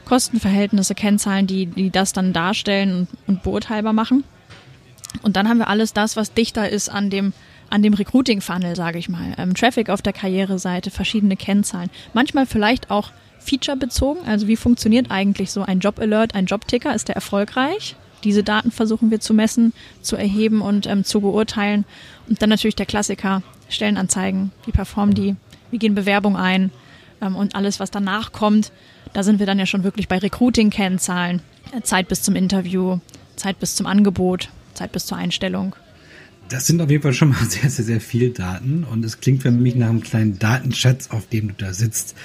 Kostenverhältnisse, 0.05 0.93
Kennzahlen, 0.93 1.47
die, 1.47 1.65
die 1.65 1.89
das 1.89 2.13
dann 2.13 2.31
darstellen 2.31 2.93
und, 2.95 3.07
und 3.27 3.43
beurteilbar 3.43 3.93
machen. 3.93 4.23
Und 5.21 5.35
dann 5.35 5.47
haben 5.47 5.57
wir 5.57 5.67
alles 5.67 5.93
das, 5.93 6.15
was 6.15 6.33
dichter 6.33 6.69
ist 6.69 6.89
an 6.89 7.09
dem 7.09 7.33
an 7.69 7.83
dem 7.83 7.93
Recruiting-Funnel, 7.93 8.75
sage 8.75 8.97
ich 8.97 9.09
mal. 9.09 9.33
Ähm, 9.37 9.53
Traffic 9.53 9.89
auf 9.89 10.01
der 10.01 10.13
Karriereseite, 10.13 10.91
verschiedene 10.91 11.35
Kennzahlen. 11.35 11.89
Manchmal 12.13 12.45
vielleicht 12.45 12.89
auch 12.91 13.11
feature-bezogen. 13.39 14.25
Also 14.25 14.47
wie 14.47 14.55
funktioniert 14.55 15.11
eigentlich 15.11 15.51
so 15.51 15.63
ein 15.63 15.79
Job-Alert, 15.79 16.35
ein 16.35 16.45
Job-Ticker? 16.45 16.93
Ist 16.93 17.07
der 17.07 17.15
erfolgreich? 17.15 17.95
Diese 18.23 18.43
Daten 18.43 18.71
versuchen 18.71 19.11
wir 19.11 19.19
zu 19.19 19.33
messen, 19.33 19.73
zu 20.01 20.15
erheben 20.15 20.61
und 20.61 20.87
ähm, 20.87 21.03
zu 21.03 21.21
beurteilen. 21.21 21.85
Und 22.27 22.41
dann 22.41 22.49
natürlich 22.49 22.75
der 22.75 22.85
Klassiker, 22.85 23.43
Stellenanzeigen, 23.69 24.51
wie 24.65 24.71
performen 24.71 25.13
die, 25.13 25.35
wie 25.71 25.77
gehen 25.77 25.95
Bewerbungen 25.95 26.37
ein 26.37 26.71
ähm, 27.21 27.35
und 27.35 27.55
alles, 27.55 27.79
was 27.79 27.91
danach 27.91 28.31
kommt. 28.31 28.71
Da 29.13 29.23
sind 29.23 29.39
wir 29.39 29.45
dann 29.45 29.59
ja 29.59 29.65
schon 29.65 29.83
wirklich 29.83 30.07
bei 30.07 30.17
Recruiting-Kennzahlen. 30.17 31.41
Zeit 31.83 32.07
bis 32.07 32.23
zum 32.23 32.35
Interview, 32.35 32.99
Zeit 33.35 33.59
bis 33.59 33.75
zum 33.75 33.87
Angebot, 33.87 34.49
Zeit 34.77 34.91
bis 34.91 35.05
zur 35.05 35.17
Einstellung. 35.17 35.75
Das 36.49 36.65
sind 36.65 36.81
auf 36.81 36.89
jeden 36.89 37.03
Fall 37.03 37.13
schon 37.13 37.29
mal 37.29 37.43
sehr, 37.49 37.69
sehr, 37.69 37.85
sehr 37.85 38.01
viel 38.01 38.31
Daten 38.31 38.85
und 38.85 39.03
es 39.03 39.19
klingt 39.19 39.41
für 39.41 39.51
mich 39.51 39.75
nach 39.75 39.89
einem 39.89 40.01
kleinen 40.01 40.39
Datenschatz, 40.39 41.09
auf 41.09 41.27
dem 41.27 41.49
du 41.49 41.53
da 41.57 41.73
sitzt. 41.73 42.15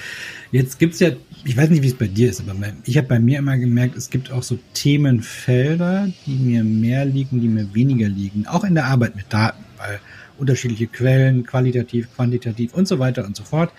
Jetzt 0.52 0.78
gibt's 0.78 1.00
ja, 1.00 1.10
ich 1.44 1.56
weiß 1.56 1.70
nicht, 1.70 1.82
wie 1.82 1.88
es 1.88 1.94
bei 1.94 2.06
dir 2.06 2.30
ist, 2.30 2.40
aber 2.40 2.54
ich 2.84 2.96
habe 2.98 3.08
bei 3.08 3.18
mir 3.18 3.38
immer 3.38 3.58
gemerkt, 3.58 3.96
es 3.96 4.10
gibt 4.10 4.30
auch 4.30 4.42
so 4.42 4.58
Themenfelder, 4.74 6.08
die 6.26 6.36
mir 6.36 6.62
mehr 6.62 7.04
liegen, 7.04 7.40
die 7.40 7.48
mir 7.48 7.74
weniger 7.74 8.08
liegen, 8.08 8.46
auch 8.46 8.64
in 8.64 8.74
der 8.74 8.84
Arbeit 8.84 9.16
mit 9.16 9.26
Daten, 9.30 9.64
weil 9.78 9.98
unterschiedliche 10.38 10.86
Quellen, 10.86 11.44
qualitativ, 11.44 12.14
quantitativ 12.14 12.74
und 12.74 12.86
so 12.86 12.98
weiter 12.98 13.24
und 13.24 13.36
so 13.36 13.44
fort. 13.44 13.72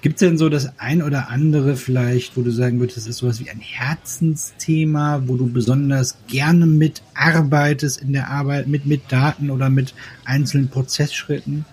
Gibt 0.00 0.16
es 0.16 0.28
denn 0.28 0.38
so 0.38 0.48
das 0.48 0.78
ein 0.78 1.02
oder 1.02 1.28
andere 1.28 1.76
vielleicht, 1.76 2.36
wo 2.36 2.42
du 2.42 2.52
sagen 2.52 2.78
würdest, 2.78 2.98
das 2.98 3.06
ist 3.08 3.18
sowas 3.18 3.40
wie 3.40 3.50
ein 3.50 3.58
Herzensthema, 3.58 5.22
wo 5.26 5.36
du 5.36 5.48
besonders 5.48 6.16
gerne 6.28 6.66
mitarbeitest 6.66 8.00
in 8.00 8.12
der 8.12 8.28
Arbeit 8.28 8.68
mit, 8.68 8.86
mit 8.86 9.10
Daten 9.10 9.50
oder 9.50 9.70
mit 9.70 9.94
einzelnen 10.24 10.68
Prozessschritten? 10.68 11.64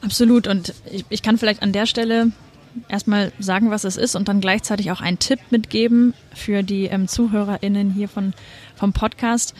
Absolut. 0.00 0.46
Und 0.46 0.72
ich, 0.90 1.04
ich 1.10 1.22
kann 1.22 1.36
vielleicht 1.36 1.62
an 1.62 1.72
der 1.72 1.84
Stelle 1.84 2.32
erstmal 2.88 3.30
sagen, 3.38 3.70
was 3.70 3.84
es 3.84 3.98
ist 3.98 4.16
und 4.16 4.28
dann 4.28 4.40
gleichzeitig 4.40 4.90
auch 4.90 5.02
einen 5.02 5.18
Tipp 5.18 5.40
mitgeben 5.50 6.14
für 6.34 6.62
die 6.62 6.84
ähm, 6.84 7.08
ZuhörerInnen 7.08 7.90
hier 7.90 8.08
von, 8.08 8.32
vom 8.74 8.94
Podcast. 8.94 9.54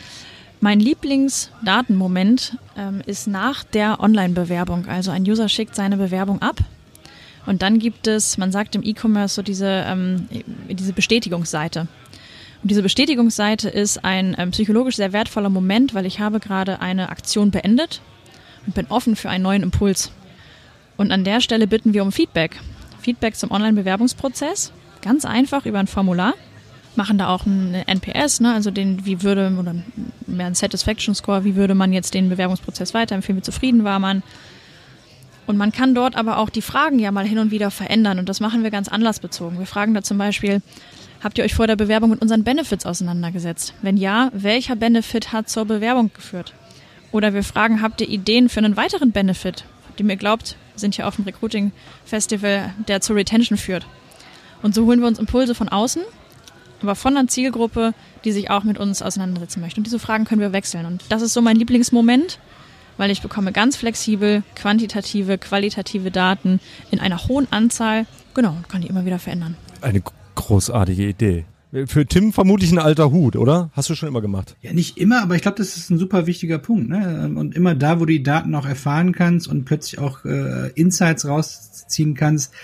Mein 0.61 0.81
Lieblingsdatenmoment 0.81 2.57
ähm, 2.79 3.03
ist 3.05 3.27
nach 3.27 3.63
der 3.63 4.01
Online-Bewerbung. 4.01 4.87
Also 4.87 5.11
ein 5.11 5.23
User 5.25 5.51
schickt 5.51 5.75
seine 5.75 5.99
Bewerbung 5.99 6.41
ab 6.41 6.65
und 7.49 7.63
dann 7.63 7.79
gibt 7.79 8.07
es, 8.07 8.37
man 8.37 8.53
sagt 8.53 8.75
im 8.75 8.83
E-Commerce 8.85 9.37
so 9.37 9.43
diese, 9.43 9.85
ähm, 9.87 10.29
diese 10.69 10.93
Bestätigungsseite. 10.93 11.89
Und 12.63 12.71
diese 12.71 12.83
Bestätigungsseite 12.83 13.71
ist 13.71 14.05
ein 14.05 14.37
ähm, 14.39 14.51
psychologisch 14.51 14.97
sehr 14.97 15.15
wertvoller 15.15 15.49
Moment, 15.49 15.95
weil 15.95 16.05
ich 16.05 16.21
habe 16.21 16.41
gerade 16.41 16.83
eine 16.83 17.09
Aktion 17.09 17.51
beendet 17.51 18.03
und 18.67 18.75
bin 18.75 18.85
offen 18.91 19.17
für 19.17 19.31
einen 19.31 19.45
neuen 19.45 19.63
Impuls. 19.63 20.13
Und 20.99 21.11
an 21.11 21.25
der 21.25 21.41
Stelle 21.41 21.67
bitten 21.67 21.95
wir 21.95 22.03
um 22.03 22.13
Feedback. 22.13 22.61
Feedback 23.01 23.35
zum 23.35 23.51
Online-Bewerbungsprozess. 23.51 24.73
Ganz 25.01 25.25
einfach 25.25 25.65
über 25.65 25.79
ein 25.79 25.87
Formular. 25.87 26.35
Machen 26.97 27.17
da 27.17 27.29
auch 27.29 27.47
ein 27.47 27.73
NPS, 27.87 28.41
ne? 28.41 28.53
also 28.53 28.71
den, 28.71 29.07
wie 29.07 29.23
würde, 29.23 29.57
oder 29.59 29.75
mehr 30.27 30.49
ein 30.49 30.55
Satisfaction 30.55 31.15
Score, 31.15 31.45
wie 31.45 31.57
würde 31.57 31.75
man 31.75 31.95
jetzt 31.95 32.13
den 32.13 32.29
Bewerbungsprozess 32.29 32.93
weiterempfehlen, 32.93 33.39
wie 33.39 33.43
zufrieden 33.43 33.85
war 33.85 34.01
man. 34.01 34.23
Und 35.49 35.57
man 35.57 35.73
kann 35.73 35.95
dort 35.95 36.15
aber 36.15 36.37
auch 36.37 36.51
die 36.51 36.61
Fragen 36.61 36.99
ja 36.99 37.11
mal 37.11 37.27
hin 37.27 37.39
und 37.39 37.51
wieder 37.51 37.71
verändern 37.71 38.19
und 38.19 38.29
das 38.29 38.39
machen 38.39 38.63
wir 38.63 38.71
ganz 38.71 38.87
anlassbezogen. 38.87 39.59
Wir 39.59 39.65
fragen 39.65 39.95
da 39.95 40.03
zum 40.03 40.19
Beispiel, 40.19 40.61
habt 41.25 41.39
ihr 41.39 41.45
euch 41.45 41.55
vor 41.55 41.67
der 41.67 41.75
Bewerbung 41.75 42.11
mit 42.11 42.21
unseren 42.21 42.45
Benefits 42.45 42.85
auseinandergesetzt? 42.85 43.73
Wenn 43.81 43.97
ja, 43.97 44.29
welcher 44.35 44.77
Benefit 44.77 45.33
hat 45.33 45.49
zur 45.49 45.65
Bewerbung 45.65 46.11
geführt? 46.13 46.53
Oder 47.13 47.33
wir 47.33 47.43
fragen, 47.43 47.81
habt 47.81 48.03
ihr 48.03 48.11
Ideen 48.11 48.51
für 48.51 48.59
einen 48.59 48.77
weiteren 48.77 49.11
Benefit, 49.11 49.65
den 49.99 50.11
ihr 50.11 50.17
glaubt, 50.17 50.57
sind 50.77 50.97
hier 50.97 51.09
auf 51.09 51.17
dem 51.17 51.25
Recruiting 51.25 51.73
Festival, 52.05 52.75
der 52.87 53.01
zur 53.01 53.17
Retention 53.17 53.57
führt. 53.57 53.87
Und 54.61 54.75
so 54.75 54.85
holen 54.85 55.01
wir 55.01 55.09
uns 55.09 55.19
Impulse 55.19 55.55
von 55.55 55.71
außen, 55.71 56.03
aber 56.83 56.95
von 56.95 57.17
einer 57.17 57.27
Zielgruppe, 57.27 57.95
die 58.27 58.33
sich 58.33 58.51
auch 58.51 58.65
mit 58.65 58.77
uns 58.77 59.01
auseinandersetzen 59.01 59.63
möchte. 59.63 59.81
Und 59.81 59.87
diese 59.87 59.99
Fragen 59.99 60.27
können 60.27 60.43
wir 60.43 60.53
wechseln. 60.53 60.85
Und 60.85 61.05
das 61.09 61.23
ist 61.23 61.33
so 61.33 61.41
mein 61.41 61.57
Lieblingsmoment, 61.57 62.39
weil 62.99 63.11
ich 63.11 63.23
bekomme 63.23 63.53
ganz 63.53 63.77
flexibel 63.77 64.43
quantitative, 64.55 65.39
qualitative 65.39 66.11
Daten 66.11 66.61
in 66.91 67.01
einer 67.01 67.27
hohen 67.27 67.49
Anzahl. 67.51 68.07
Genau, 68.35 68.51
und 68.51 68.69
kann 68.69 68.83
die 68.83 68.89
immer 68.89 69.07
wieder 69.07 69.19
verändern. 69.19 69.57
Eine 69.81 70.03
großartige 70.35 71.09
Idee. 71.09 71.47
Für 71.87 72.07
Tim 72.07 72.33
vermutlich 72.33 72.73
ein 72.73 72.79
alter 72.79 73.11
Hut, 73.11 73.37
oder? 73.37 73.71
Hast 73.75 73.91
du 73.91 73.95
schon 73.95 74.09
immer 74.09 74.23
gemacht? 74.23 74.57
Ja, 74.63 74.73
nicht 74.73 74.97
immer, 74.97 75.23
aber 75.23 75.35
ich 75.35 75.43
glaube, 75.43 75.59
das 75.59 75.77
ist 75.77 75.91
ein 75.91 75.99
super 75.99 76.27
wichtiger 76.27 76.59
Punkt. 76.59 76.89
Ne? 76.89 77.31
Und 77.35 77.55
immer 77.55 77.75
da, 77.75 78.01
wo 78.01 78.07
du 78.07 78.13
die 78.13 78.23
Daten 78.23 78.55
auch 78.55 78.67
erfahren 78.67 79.13
kannst 79.13 79.49
und 79.49 79.65
plötzlich 79.65 79.99
auch 80.01 80.25
äh, 80.25 80.71
Insights 80.71 81.27
rausziehen 81.27 82.15
kannst, 82.15 82.55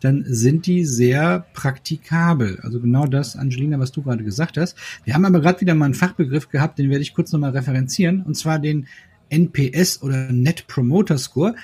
dann 0.00 0.24
sind 0.26 0.66
die 0.66 0.84
sehr 0.84 1.46
praktikabel. 1.54 2.58
Also 2.62 2.80
genau 2.80 3.06
das, 3.06 3.36
Angelina, 3.36 3.78
was 3.78 3.92
du 3.92 4.02
gerade 4.02 4.24
gesagt 4.24 4.58
hast. 4.58 4.76
Wir 5.04 5.14
haben 5.14 5.24
aber 5.24 5.40
gerade 5.40 5.60
wieder 5.60 5.74
mal 5.74 5.86
einen 5.86 5.94
Fachbegriff 5.94 6.48
gehabt, 6.48 6.78
den 6.78 6.90
werde 6.90 7.02
ich 7.02 7.14
kurz 7.14 7.32
nochmal 7.32 7.50
referenzieren, 7.50 8.22
und 8.22 8.34
zwar 8.34 8.58
den 8.58 8.86
NPS 9.30 10.02
oder 10.02 10.30
Net 10.32 10.66
Promoter 10.66 11.18
Score. 11.18 11.54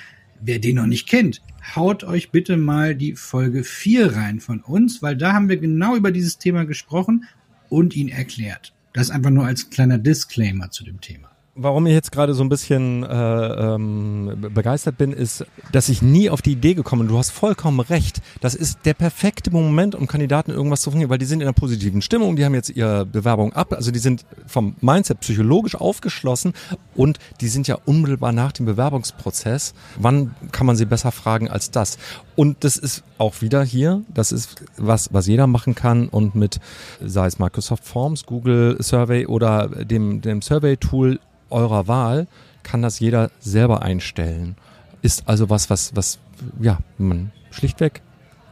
Wer 0.41 0.59
den 0.59 0.75
noch 0.75 0.85
nicht 0.85 1.07
kennt, 1.07 1.41
haut 1.75 2.03
euch 2.03 2.31
bitte 2.31 2.57
mal 2.57 2.95
die 2.95 3.15
Folge 3.15 3.63
4 3.63 4.15
rein 4.15 4.39
von 4.39 4.61
uns, 4.61 5.01
weil 5.01 5.15
da 5.15 5.33
haben 5.33 5.49
wir 5.49 5.57
genau 5.57 5.95
über 5.95 6.11
dieses 6.11 6.37
Thema 6.37 6.65
gesprochen 6.65 7.25
und 7.69 7.95
ihn 7.95 8.09
erklärt. 8.09 8.73
Das 8.93 9.11
einfach 9.11 9.31
nur 9.31 9.45
als 9.45 9.69
kleiner 9.69 9.97
Disclaimer 9.97 10.71
zu 10.71 10.83
dem 10.83 11.01
Thema 11.01 11.36
warum 11.57 11.87
ich 11.87 11.93
jetzt 11.93 12.11
gerade 12.11 12.33
so 12.33 12.43
ein 12.43 12.49
bisschen 12.49 13.03
äh, 13.03 13.75
ähm, 13.75 14.47
begeistert 14.53 14.97
bin, 14.97 15.11
ist, 15.11 15.45
dass 15.71 15.89
ich 15.89 16.01
nie 16.01 16.29
auf 16.29 16.41
die 16.41 16.53
Idee 16.53 16.75
gekommen 16.75 17.03
bin. 17.03 17.09
Du 17.09 17.17
hast 17.17 17.31
vollkommen 17.31 17.79
recht. 17.79 18.21
Das 18.41 18.55
ist 18.55 18.79
der 18.85 18.93
perfekte 18.93 19.51
Moment, 19.51 19.95
um 19.95 20.07
Kandidaten 20.07 20.51
irgendwas 20.51 20.81
zu 20.81 20.91
finden, 20.91 21.09
weil 21.09 21.17
die 21.17 21.25
sind 21.25 21.41
in 21.41 21.47
einer 21.47 21.53
positiven 21.53 22.01
Stimmung, 22.01 22.35
die 22.35 22.45
haben 22.45 22.53
jetzt 22.53 22.69
ihre 22.69 23.05
Bewerbung 23.05 23.53
ab, 23.53 23.73
also 23.73 23.91
die 23.91 23.99
sind 23.99 24.25
vom 24.45 24.75
Mindset 24.81 25.19
psychologisch 25.21 25.75
aufgeschlossen 25.75 26.53
und 26.95 27.19
die 27.41 27.47
sind 27.47 27.67
ja 27.67 27.77
unmittelbar 27.85 28.31
nach 28.31 28.51
dem 28.51 28.65
Bewerbungsprozess. 28.65 29.73
Wann 29.97 30.35
kann 30.51 30.67
man 30.67 30.75
sie 30.75 30.85
besser 30.85 31.11
fragen 31.11 31.49
als 31.49 31.71
das? 31.71 31.97
Und 32.35 32.63
das 32.63 32.77
ist 32.77 33.03
auch 33.17 33.41
wieder 33.41 33.63
hier, 33.63 34.03
das 34.13 34.31
ist 34.31 34.63
was, 34.77 35.11
was 35.11 35.25
jeder 35.25 35.47
machen 35.47 35.73
kann 35.73 36.07
und 36.07 36.35
mit, 36.35 36.59
sei 37.03 37.25
es 37.25 37.39
Microsoft 37.39 37.83
Forms, 37.83 38.25
Google 38.25 38.77
Survey 38.79 39.25
oder 39.25 39.67
dem, 39.67 40.21
dem 40.21 40.43
Survey-Tool 40.43 41.19
eurer 41.49 41.87
Wahl 41.87 42.27
kann 42.63 42.81
das 42.81 42.99
jeder 42.99 43.31
selber 43.39 43.81
einstellen. 43.81 44.55
Ist 45.01 45.27
also 45.27 45.49
was, 45.49 45.69
was, 45.69 45.95
was, 45.95 46.19
ja, 46.59 46.79
man 46.97 47.31
schlichtweg 47.51 48.01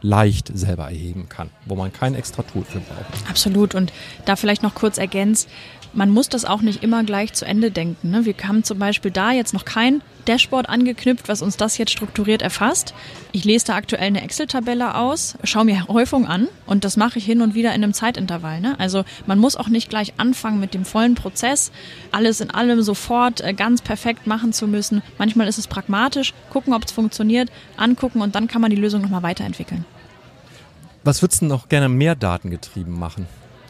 leicht 0.02 0.50
selber 0.54 0.84
erheben 0.84 1.28
kann, 1.28 1.50
wo 1.64 1.74
man 1.74 1.92
kein 1.92 2.14
extra 2.14 2.42
Tool 2.42 2.64
für 2.64 2.80
braucht. 2.80 3.28
Absolut. 3.28 3.74
Und 3.74 3.92
da 4.24 4.36
vielleicht 4.36 4.62
noch 4.62 4.74
kurz 4.74 4.98
ergänzt, 4.98 5.48
man 5.96 6.10
muss 6.10 6.28
das 6.28 6.44
auch 6.44 6.60
nicht 6.60 6.82
immer 6.82 7.02
gleich 7.04 7.32
zu 7.32 7.44
Ende 7.46 7.70
denken. 7.70 8.10
Ne? 8.10 8.26
Wir 8.26 8.34
haben 8.44 8.62
zum 8.62 8.78
Beispiel 8.78 9.10
da 9.10 9.32
jetzt 9.32 9.54
noch 9.54 9.64
kein 9.64 10.02
Dashboard 10.26 10.68
angeknüpft, 10.68 11.28
was 11.28 11.40
uns 11.40 11.56
das 11.56 11.78
jetzt 11.78 11.92
strukturiert 11.92 12.42
erfasst. 12.42 12.94
Ich 13.32 13.44
lese 13.44 13.66
da 13.66 13.76
aktuell 13.76 14.06
eine 14.06 14.22
Excel-Tabelle 14.22 14.96
aus, 14.96 15.38
schaue 15.42 15.64
mir 15.64 15.88
Häufung 15.88 16.26
an 16.26 16.48
und 16.66 16.84
das 16.84 16.96
mache 16.96 17.18
ich 17.18 17.24
hin 17.24 17.40
und 17.40 17.54
wieder 17.54 17.70
in 17.70 17.82
einem 17.82 17.94
Zeitintervall. 17.94 18.60
Ne? 18.60 18.78
Also 18.78 19.04
man 19.26 19.38
muss 19.38 19.56
auch 19.56 19.68
nicht 19.68 19.88
gleich 19.88 20.14
anfangen 20.18 20.60
mit 20.60 20.74
dem 20.74 20.84
vollen 20.84 21.14
Prozess, 21.14 21.72
alles 22.12 22.40
in 22.40 22.50
allem 22.50 22.82
sofort 22.82 23.40
äh, 23.40 23.54
ganz 23.54 23.80
perfekt 23.80 24.26
machen 24.26 24.52
zu 24.52 24.68
müssen. 24.68 25.02
Manchmal 25.18 25.48
ist 25.48 25.58
es 25.58 25.66
pragmatisch, 25.66 26.34
gucken, 26.50 26.74
ob 26.74 26.84
es 26.84 26.92
funktioniert, 26.92 27.50
angucken 27.76 28.20
und 28.20 28.34
dann 28.34 28.48
kann 28.48 28.60
man 28.60 28.70
die 28.70 28.76
Lösung 28.76 29.00
nochmal 29.00 29.22
weiterentwickeln. 29.22 29.86
Was 31.04 31.22
würdest 31.22 31.40
du 31.40 31.46
noch 31.46 31.68
gerne 31.68 31.88
mehr 31.88 32.16
datengetrieben 32.16 32.98
machen? 32.98 33.26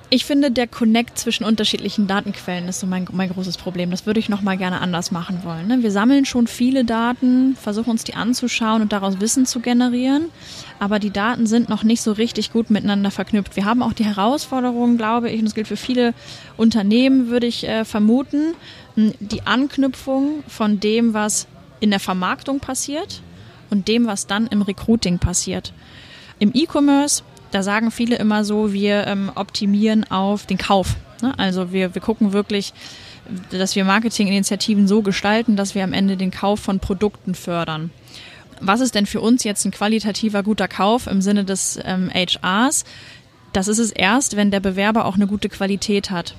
Ich 0.09 0.25
finde, 0.25 0.53
der 0.53 0.69
Connect 0.69 1.19
zwischen 1.19 1.45
unterschiedlichen 1.45 2.07
Datenquellen 2.07 2.69
ist 2.69 2.79
so 2.79 2.87
mein, 2.87 3.09
mein 3.11 3.29
großes 3.29 3.57
Problem. 3.57 3.91
Das 3.91 4.07
würde 4.07 4.21
ich 4.21 4.29
noch 4.29 4.41
mal 4.41 4.57
gerne 4.57 4.81
anders 4.81 5.11
machen 5.11 5.41
wollen. 5.43 5.67
Ne? 5.67 5.83
Wir 5.83 5.91
sammeln 5.91 6.25
schon 6.25 6.47
viele 6.47 6.85
Daten, 6.85 7.57
versuchen 7.57 7.91
uns 7.91 8.05
die 8.05 8.15
anzuschauen 8.15 8.83
und 8.83 8.93
daraus 8.93 9.19
Wissen 9.19 9.47
zu 9.47 9.59
generieren, 9.59 10.27
aber 10.79 11.01
die 11.01 11.11
Daten 11.11 11.49
sind 11.49 11.69
noch 11.69 11.83
nicht 11.83 12.03
so 12.03 12.13
richtig 12.13 12.53
gut 12.53 12.71
miteinander 12.71 13.11
verknüpft. 13.11 13.57
Wir 13.57 13.65
haben 13.65 13.83
auch 13.83 13.95
die 13.95 14.05
Herausforderung, 14.05 14.97
glaube 14.97 15.29
ich, 15.31 15.41
und 15.41 15.47
das 15.47 15.57
gilt 15.57 15.67
für 15.67 15.77
viele 15.77 16.15
Unternehmen, 16.57 17.29
würde 17.29 17.49
ich 17.49 17.67
äh, 17.67 17.85
vermuten, 17.85 18.55
die 18.95 19.43
Anknüpfung 19.43 20.45
von 20.47 20.79
dem, 20.79 21.15
was 21.15 21.49
in 21.81 21.91
der 21.91 22.01
Vermarktung 22.01 22.61
passiert 22.61 23.23
und 23.71 23.89
dem, 23.89 24.07
was 24.07 24.29
dann 24.29 24.47
im 24.47 24.63
Recruiting 24.63 25.19
passiert. 25.19 25.73
Im 26.39 26.53
E-Commerce 26.55 27.25
da 27.57 27.63
sagen 27.63 27.91
viele 27.91 28.17
immer 28.17 28.45
so, 28.45 28.75
wir 28.75 29.07
ähm, 29.07 29.33
optimieren 29.35 30.05
auf 30.11 30.45
den 30.45 30.59
Kauf. 30.59 30.97
Ne? 31.23 31.33
Also 31.39 31.73
wir, 31.73 31.95
wir 31.95 32.03
gucken 32.03 32.35
wirklich, 32.35 32.75
dass 33.51 33.75
wir 33.75 33.87
Marketinginitiativen 33.87 34.87
so 34.87 35.01
gestalten, 35.01 35.57
dass 35.57 35.75
wir 35.75 35.83
am 35.83 35.95
Ende 35.95 36.19
den 36.19 36.31
Kauf 36.31 36.61
von 36.61 36.81
Produkten 36.81 37.35
fördern. 37.35 37.91
Was 38.61 38.81
ist 38.81 38.95
denn 38.95 39.07
für 39.07 39.23
uns 39.23 39.43
jetzt 39.43 39.65
ein 39.65 39.71
qualitativer 39.71 40.43
guter 40.43 40.69
Kauf 40.69 41.07
im 41.07 41.23
Sinne 41.23 41.45
des 41.45 41.79
ähm, 41.83 42.11
HRs? 42.13 42.85
Das 43.55 43.69
ist 43.69 43.79
es 43.79 43.91
erst, 43.91 44.37
wenn 44.37 44.51
der 44.51 44.61
Bewerber 44.61 45.07
auch 45.07 45.15
eine 45.15 45.27
gute 45.27 45.49
Qualität 45.49 46.11
hat. 46.11 46.35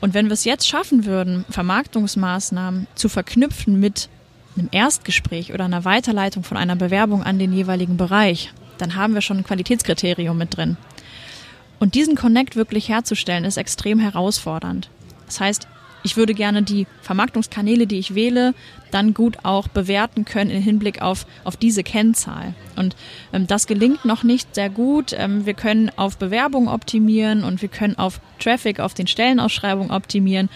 Und 0.00 0.14
wenn 0.14 0.26
wir 0.26 0.34
es 0.34 0.44
jetzt 0.44 0.68
schaffen 0.68 1.06
würden, 1.06 1.44
Vermarktungsmaßnahmen 1.50 2.86
zu 2.94 3.08
verknüpfen 3.08 3.80
mit 3.80 4.08
einem 4.56 4.68
Erstgespräch 4.70 5.52
oder 5.52 5.64
einer 5.64 5.84
Weiterleitung 5.84 6.44
von 6.44 6.56
einer 6.56 6.76
Bewerbung 6.76 7.24
an 7.24 7.40
den 7.40 7.52
jeweiligen 7.52 7.96
Bereich, 7.96 8.52
dann 8.78 8.94
haben 8.94 9.14
wir 9.14 9.20
schon 9.20 9.38
ein 9.38 9.44
Qualitätskriterium 9.44 10.36
mit 10.36 10.56
drin. 10.56 10.76
Und 11.80 11.94
diesen 11.94 12.14
Connect 12.14 12.56
wirklich 12.56 12.88
herzustellen, 12.88 13.44
ist 13.44 13.56
extrem 13.56 13.98
herausfordernd. 13.98 14.88
Das 15.26 15.40
heißt, 15.40 15.68
ich 16.02 16.18
würde 16.18 16.34
gerne 16.34 16.62
die 16.62 16.86
Vermarktungskanäle, 17.00 17.86
die 17.86 17.98
ich 17.98 18.14
wähle, 18.14 18.54
dann 18.90 19.14
gut 19.14 19.38
auch 19.42 19.68
bewerten 19.68 20.26
können 20.26 20.50
im 20.50 20.62
Hinblick 20.62 21.00
auf, 21.00 21.26
auf 21.44 21.56
diese 21.56 21.82
Kennzahl. 21.82 22.54
Und 22.76 22.94
ähm, 23.32 23.46
das 23.46 23.66
gelingt 23.66 24.04
noch 24.04 24.22
nicht 24.22 24.54
sehr 24.54 24.68
gut. 24.68 25.14
Ähm, 25.16 25.46
wir 25.46 25.54
können 25.54 25.90
auf 25.96 26.18
Bewerbung 26.18 26.68
optimieren 26.68 27.42
und 27.42 27.62
wir 27.62 27.70
können 27.70 27.96
auf 27.96 28.20
Traffic, 28.38 28.80
auf 28.80 28.92
den 28.92 29.06
Stellenausschreibungen 29.06 29.90
optimieren. 29.90 30.50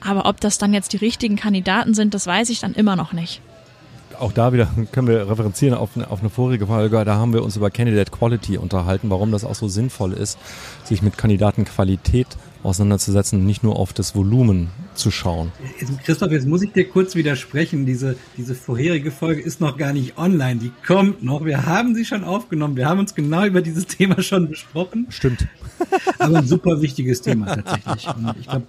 Aber 0.00 0.26
ob 0.26 0.40
das 0.40 0.56
dann 0.56 0.72
jetzt 0.72 0.94
die 0.94 0.98
richtigen 0.98 1.36
Kandidaten 1.36 1.92
sind, 1.92 2.14
das 2.14 2.26
weiß 2.26 2.48
ich 2.48 2.60
dann 2.60 2.74
immer 2.74 2.96
noch 2.96 3.12
nicht 3.12 3.42
auch 4.18 4.32
da 4.32 4.52
wieder 4.52 4.68
können 4.92 5.08
wir 5.08 5.28
referenzieren 5.28 5.76
auf 5.76 5.90
eine, 5.96 6.10
auf 6.10 6.20
eine 6.20 6.30
vorige 6.30 6.66
Folge. 6.66 7.04
Da 7.04 7.16
haben 7.16 7.32
wir 7.32 7.42
uns 7.42 7.56
über 7.56 7.70
Candidate 7.70 8.10
Quality 8.10 8.58
unterhalten, 8.58 9.10
warum 9.10 9.32
das 9.32 9.44
auch 9.44 9.54
so 9.54 9.68
sinnvoll 9.68 10.12
ist, 10.12 10.38
sich 10.84 11.02
mit 11.02 11.18
Kandidatenqualität 11.18 12.28
auseinanderzusetzen, 12.62 13.44
nicht 13.44 13.62
nur 13.62 13.76
auf 13.76 13.92
das 13.92 14.14
Volumen 14.14 14.70
zu 14.94 15.10
schauen. 15.10 15.52
Christoph, 16.04 16.32
jetzt 16.32 16.46
muss 16.46 16.62
ich 16.62 16.72
dir 16.72 16.88
kurz 16.88 17.14
widersprechen. 17.14 17.86
Diese, 17.86 18.16
diese 18.36 18.54
vorherige 18.54 19.10
Folge 19.10 19.42
ist 19.42 19.60
noch 19.60 19.76
gar 19.76 19.92
nicht 19.92 20.18
online. 20.18 20.56
Die 20.56 20.72
kommt 20.86 21.22
noch. 21.22 21.44
Wir 21.44 21.66
haben 21.66 21.94
sie 21.94 22.04
schon 22.04 22.24
aufgenommen. 22.24 22.76
Wir 22.76 22.88
haben 22.88 23.00
uns 23.00 23.14
genau 23.14 23.44
über 23.44 23.60
dieses 23.60 23.86
Thema 23.88 24.22
schon 24.22 24.48
besprochen. 24.48 25.06
Stimmt. 25.10 25.46
Aber 26.18 26.38
ein 26.38 26.46
super 26.46 26.80
wichtiges 26.80 27.22
Thema 27.22 27.46
tatsächlich. 27.46 28.08
Und 28.08 28.34
ich 28.38 28.48
glaube, 28.48 28.66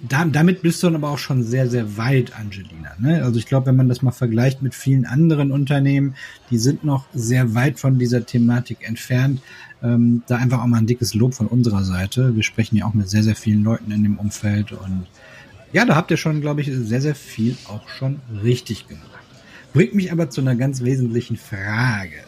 da, 0.00 0.24
damit 0.24 0.62
bist 0.62 0.82
du 0.82 0.88
dann 0.88 0.96
aber 0.96 1.10
auch 1.10 1.18
schon 1.18 1.42
sehr, 1.42 1.68
sehr 1.68 1.96
weit, 1.96 2.36
Angelina. 2.36 2.92
Ne? 2.98 3.22
Also 3.22 3.38
ich 3.38 3.46
glaube, 3.46 3.66
wenn 3.66 3.76
man 3.76 3.88
das 3.88 4.02
mal 4.02 4.10
vergleicht 4.10 4.62
mit 4.62 4.74
vielen 4.74 5.04
anderen 5.04 5.52
Unternehmen, 5.52 6.14
die 6.50 6.58
sind 6.58 6.84
noch 6.84 7.06
sehr 7.14 7.54
weit 7.54 7.78
von 7.78 7.98
dieser 7.98 8.26
Thematik 8.26 8.78
entfernt. 8.88 9.40
Ähm, 9.82 10.22
da 10.26 10.36
einfach 10.36 10.62
auch 10.62 10.66
mal 10.66 10.78
ein 10.78 10.86
dickes 10.86 11.14
Lob 11.14 11.34
von 11.34 11.46
unserer 11.46 11.84
Seite. 11.84 12.34
Wir 12.34 12.42
sprechen 12.42 12.76
ja 12.76 12.86
auch 12.86 12.94
mit 12.94 13.08
sehr, 13.08 13.22
sehr 13.22 13.36
vielen 13.36 13.64
Leuten 13.64 13.90
in 13.90 14.02
dem 14.02 14.18
Umfeld 14.18 14.72
und 14.72 15.06
ja, 15.72 15.84
da 15.84 15.96
habt 15.96 16.10
ihr 16.10 16.16
schon, 16.16 16.40
glaube 16.40 16.60
ich, 16.60 16.70
sehr, 16.72 17.00
sehr 17.00 17.14
viel 17.14 17.56
auch 17.66 17.88
schon 17.88 18.20
richtig 18.42 18.88
gemacht. 18.88 19.06
Bringt 19.72 19.94
mich 19.94 20.12
aber 20.12 20.30
zu 20.30 20.40
einer 20.40 20.54
ganz 20.54 20.82
wesentlichen 20.82 21.36
Frage. 21.36 22.24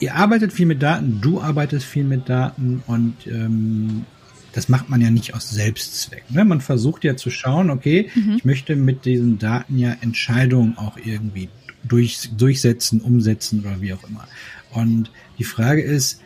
Ihr 0.00 0.14
arbeitet 0.14 0.52
viel 0.52 0.66
mit 0.66 0.82
Daten, 0.82 1.20
du 1.20 1.40
arbeitest 1.40 1.86
viel 1.86 2.04
mit 2.04 2.28
Daten 2.28 2.82
und 2.86 3.26
ähm, 3.26 4.06
das 4.52 4.68
macht 4.68 4.88
man 4.88 5.00
ja 5.00 5.10
nicht 5.10 5.34
aus 5.34 5.50
Selbstzweck. 5.50 6.24
Ne? 6.30 6.44
Man 6.44 6.60
versucht 6.60 7.04
ja 7.04 7.16
zu 7.16 7.30
schauen, 7.30 7.70
okay, 7.70 8.10
mhm. 8.14 8.36
ich 8.36 8.44
möchte 8.44 8.76
mit 8.76 9.04
diesen 9.04 9.38
Daten 9.38 9.78
ja 9.78 9.96
Entscheidungen 10.00 10.78
auch 10.78 10.96
irgendwie 10.96 11.48
durch, 11.82 12.30
durchsetzen, 12.36 13.00
umsetzen 13.00 13.60
oder 13.60 13.80
wie 13.80 13.92
auch 13.92 14.04
immer. 14.08 14.26
Und 14.70 15.10
die 15.38 15.44
Frage 15.44 15.82
ist, 15.82 16.20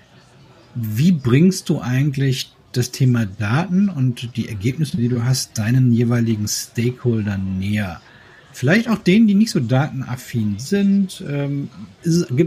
wie 0.75 1.13
bringst 1.13 1.69
du 1.69 1.81
eigentlich 1.81 2.53
das 2.79 2.91
Thema 2.91 3.27
Daten 3.27 3.89
und 3.89 4.37
die 4.37 4.49
Ergebnisse, 4.49 4.97
die 4.97 5.09
du 5.09 5.25
hast, 5.25 5.59
deinen 5.59 5.93
jeweiligen 5.93 6.49
Stakeholdern 6.49 7.59
näher? 7.59 8.01
Vielleicht 8.53 8.89
auch 8.89 8.99
denen, 8.99 9.27
die 9.27 9.35
nicht 9.35 9.51
so 9.51 9.61
datenaffin 9.61 10.59
sind. 10.59 11.23
Ähm, 11.29 11.69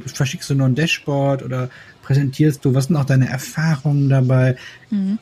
verschickst 0.07 0.49
du 0.49 0.55
nur 0.55 0.67
ein 0.67 0.75
Dashboard 0.75 1.43
oder 1.43 1.69
präsentierst 2.01 2.65
du? 2.65 2.73
Was 2.73 2.87
sind 2.87 2.97
auch 2.97 3.05
deine 3.05 3.29
Erfahrungen 3.29 4.09
dabei? 4.09 4.57
Mhm. 4.89 5.19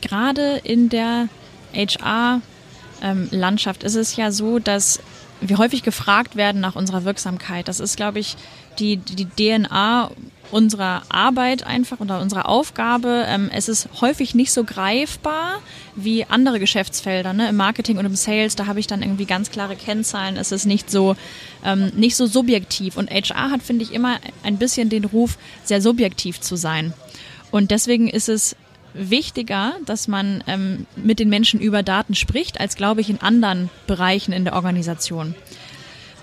Gerade 0.00 0.60
in 0.64 0.88
der 0.88 1.28
HR-Landschaft 1.74 3.82
ähm, 3.82 3.86
ist 3.86 3.94
es 3.94 4.16
ja 4.16 4.32
so, 4.32 4.58
dass 4.58 5.00
wir 5.40 5.58
häufig 5.58 5.82
gefragt 5.82 6.36
werden 6.36 6.60
nach 6.60 6.76
unserer 6.76 7.04
Wirksamkeit. 7.04 7.68
Das 7.68 7.80
ist, 7.80 7.96
glaube 7.96 8.18
ich, 8.18 8.36
die, 8.78 8.96
die 8.96 9.26
DNA 9.26 10.10
unserer 10.52 11.02
Arbeit 11.08 11.66
einfach 11.66 12.00
oder 12.00 12.20
unserer 12.20 12.48
Aufgabe. 12.48 13.24
Ähm, 13.26 13.50
es 13.52 13.68
ist 13.68 13.88
häufig 14.00 14.34
nicht 14.34 14.52
so 14.52 14.64
greifbar 14.64 15.60
wie 15.96 16.24
andere 16.24 16.60
Geschäftsfelder. 16.60 17.32
Ne? 17.32 17.48
Im 17.48 17.56
Marketing 17.56 17.98
und 17.98 18.06
im 18.06 18.14
Sales, 18.14 18.54
da 18.54 18.66
habe 18.66 18.80
ich 18.80 18.86
dann 18.86 19.02
irgendwie 19.02 19.24
ganz 19.24 19.50
klare 19.50 19.76
Kennzahlen. 19.76 20.36
Es 20.36 20.52
ist 20.52 20.66
nicht 20.66 20.90
so, 20.90 21.16
ähm, 21.64 21.92
nicht 21.96 22.16
so 22.16 22.26
subjektiv. 22.26 22.96
Und 22.96 23.10
HR 23.10 23.50
hat, 23.50 23.62
finde 23.62 23.84
ich, 23.84 23.92
immer 23.92 24.18
ein 24.42 24.58
bisschen 24.58 24.88
den 24.88 25.04
Ruf, 25.04 25.38
sehr 25.64 25.80
subjektiv 25.80 26.40
zu 26.40 26.56
sein. 26.56 26.92
Und 27.50 27.70
deswegen 27.70 28.08
ist 28.08 28.28
es 28.28 28.56
wichtiger, 28.94 29.74
dass 29.86 30.08
man 30.08 30.44
ähm, 30.46 30.86
mit 30.96 31.18
den 31.18 31.28
Menschen 31.28 31.60
über 31.60 31.82
Daten 31.82 32.14
spricht, 32.14 32.60
als, 32.60 32.76
glaube 32.76 33.00
ich, 33.00 33.10
in 33.10 33.20
anderen 33.20 33.70
Bereichen 33.86 34.32
in 34.32 34.44
der 34.44 34.54
Organisation. 34.54 35.34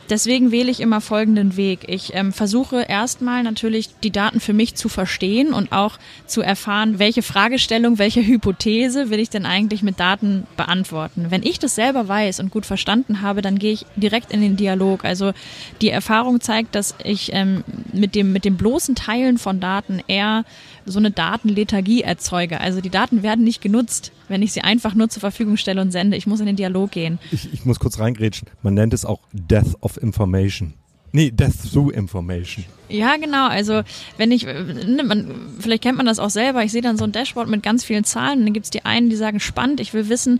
Deswegen 0.09 0.51
wähle 0.51 0.71
ich 0.71 0.79
immer 0.79 1.01
folgenden 1.01 1.55
Weg. 1.55 1.81
Ich 1.87 2.13
ähm, 2.15 2.33
versuche 2.33 2.81
erstmal 2.87 3.43
natürlich 3.43 3.89
die 4.03 4.11
Daten 4.11 4.39
für 4.39 4.53
mich 4.53 4.75
zu 4.75 4.89
verstehen 4.89 5.53
und 5.53 5.71
auch 5.71 5.97
zu 6.25 6.41
erfahren, 6.41 6.99
welche 6.99 7.21
Fragestellung, 7.21 7.99
welche 7.99 8.25
Hypothese 8.25 9.09
will 9.09 9.19
ich 9.19 9.29
denn 9.29 9.45
eigentlich 9.45 9.83
mit 9.83 9.99
Daten 9.99 10.47
beantworten. 10.57 11.27
Wenn 11.29 11.43
ich 11.43 11.59
das 11.59 11.75
selber 11.75 12.07
weiß 12.07 12.39
und 12.39 12.51
gut 12.51 12.65
verstanden 12.65 13.21
habe, 13.21 13.41
dann 13.41 13.59
gehe 13.59 13.73
ich 13.73 13.85
direkt 13.95 14.31
in 14.31 14.41
den 14.41 14.57
Dialog. 14.57 15.05
Also 15.05 15.33
die 15.81 15.89
Erfahrung 15.89 16.41
zeigt, 16.41 16.75
dass 16.75 16.95
ich 17.03 17.31
ähm, 17.33 17.63
mit, 17.93 18.15
dem, 18.15 18.31
mit 18.31 18.45
dem 18.45 18.57
bloßen 18.57 18.95
Teilen 18.95 19.37
von 19.37 19.59
Daten 19.59 20.01
eher 20.07 20.43
so 20.89 20.99
eine 20.99 21.11
Datenlethargie 21.11 22.01
erzeuge. 22.01 22.59
Also 22.59 22.81
die 22.81 22.89
Daten 22.89 23.23
werden 23.23 23.43
nicht 23.43 23.61
genutzt, 23.61 24.11
wenn 24.27 24.41
ich 24.41 24.51
sie 24.51 24.61
einfach 24.61 24.95
nur 24.95 25.09
zur 25.09 25.21
Verfügung 25.21 25.57
stelle 25.57 25.81
und 25.81 25.91
sende. 25.91 26.17
Ich 26.17 26.27
muss 26.27 26.39
in 26.39 26.45
den 26.45 26.55
Dialog 26.55 26.91
gehen. 26.91 27.19
Ich, 27.31 27.53
ich 27.53 27.65
muss 27.65 27.79
kurz 27.79 27.99
reingrätschen. 27.99 28.49
Man 28.61 28.73
nennt 28.73 28.93
es 28.93 29.05
auch 29.05 29.21
Death 29.33 29.75
of 29.81 30.01
Information. 30.01 30.73
Nee, 31.11 31.31
Death 31.31 31.71
Through 31.71 31.91
Information. 31.91 32.65
Ja, 32.89 33.17
genau. 33.17 33.47
Also 33.47 33.83
wenn 34.17 34.31
ich, 34.31 34.45
ne, 34.45 35.03
man, 35.05 35.31
vielleicht 35.59 35.83
kennt 35.83 35.97
man 35.97 36.07
das 36.07 36.17
auch 36.17 36.31
selber, 36.31 36.63
ich 36.63 36.71
sehe 36.71 36.81
dann 36.81 36.97
so 36.97 37.03
ein 37.03 37.11
Dashboard 37.11 37.47
mit 37.47 37.61
ganz 37.61 37.83
vielen 37.83 38.03
Zahlen 38.03 38.39
und 38.39 38.45
dann 38.45 38.53
gibt's 38.53 38.71
die 38.71 38.83
einen, 38.83 39.09
die 39.09 39.15
sagen, 39.15 39.39
spannend, 39.39 39.79
ich 39.79 39.93
will 39.93 40.09
wissen, 40.09 40.39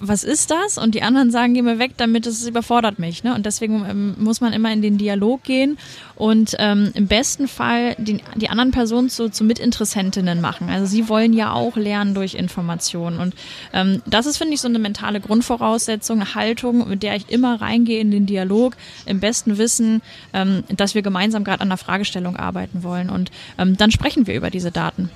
was 0.00 0.22
ist 0.22 0.52
das? 0.52 0.78
Und 0.78 0.94
die 0.94 1.02
anderen 1.02 1.32
sagen, 1.32 1.52
geh 1.52 1.62
mir 1.62 1.80
weg, 1.80 1.92
damit 1.96 2.26
es 2.26 2.46
überfordert 2.46 3.00
mich. 3.00 3.24
Ne? 3.24 3.34
Und 3.34 3.44
deswegen 3.44 3.84
ähm, 3.88 4.14
muss 4.18 4.40
man 4.40 4.52
immer 4.52 4.72
in 4.72 4.82
den 4.82 4.98
Dialog 4.98 5.42
gehen 5.42 5.78
und 6.14 6.54
ähm, 6.58 6.92
im 6.94 7.08
besten 7.08 7.48
Fall 7.48 7.96
die, 7.98 8.20
die 8.36 8.48
anderen 8.48 8.70
Personen 8.70 9.08
zu, 9.10 9.28
zu 9.28 9.42
Mitinteressentinnen 9.42 10.40
machen. 10.40 10.68
Also 10.68 10.86
sie 10.86 11.08
wollen 11.08 11.32
ja 11.32 11.52
auch 11.52 11.76
lernen 11.76 12.14
durch 12.14 12.34
Informationen. 12.34 13.18
Und 13.18 13.34
ähm, 13.72 14.00
das 14.06 14.26
ist, 14.26 14.38
finde 14.38 14.54
ich, 14.54 14.60
so 14.60 14.68
eine 14.68 14.78
mentale 14.78 15.20
Grundvoraussetzung, 15.20 16.20
eine 16.20 16.34
Haltung, 16.36 16.88
mit 16.88 17.02
der 17.02 17.16
ich 17.16 17.30
immer 17.30 17.60
reingehe 17.60 18.00
in 18.00 18.12
den 18.12 18.26
Dialog, 18.26 18.76
im 19.06 19.18
besten 19.18 19.58
Wissen, 19.58 19.99
ähm, 20.32 20.64
dass 20.68 20.94
wir 20.94 21.02
gemeinsam 21.02 21.44
gerade 21.44 21.60
an 21.62 21.68
der 21.68 21.78
Fragestellung 21.78 22.36
arbeiten 22.36 22.82
wollen. 22.82 23.10
Und 23.10 23.30
ähm, 23.58 23.76
dann 23.76 23.90
sprechen 23.90 24.26
wir 24.26 24.34
über 24.34 24.50
diese 24.50 24.70
Daten. 24.70 25.10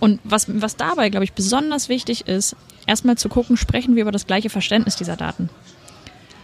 Und 0.00 0.20
was, 0.24 0.46
was 0.60 0.76
dabei, 0.76 1.10
glaube 1.10 1.24
ich, 1.24 1.32
besonders 1.32 1.88
wichtig 1.88 2.26
ist, 2.26 2.56
erstmal 2.86 3.16
zu 3.16 3.28
gucken, 3.28 3.56
sprechen 3.56 3.94
wir 3.94 4.02
über 4.02 4.10
das 4.10 4.26
gleiche 4.26 4.50
Verständnis 4.50 4.96
dieser 4.96 5.16
Daten. 5.16 5.48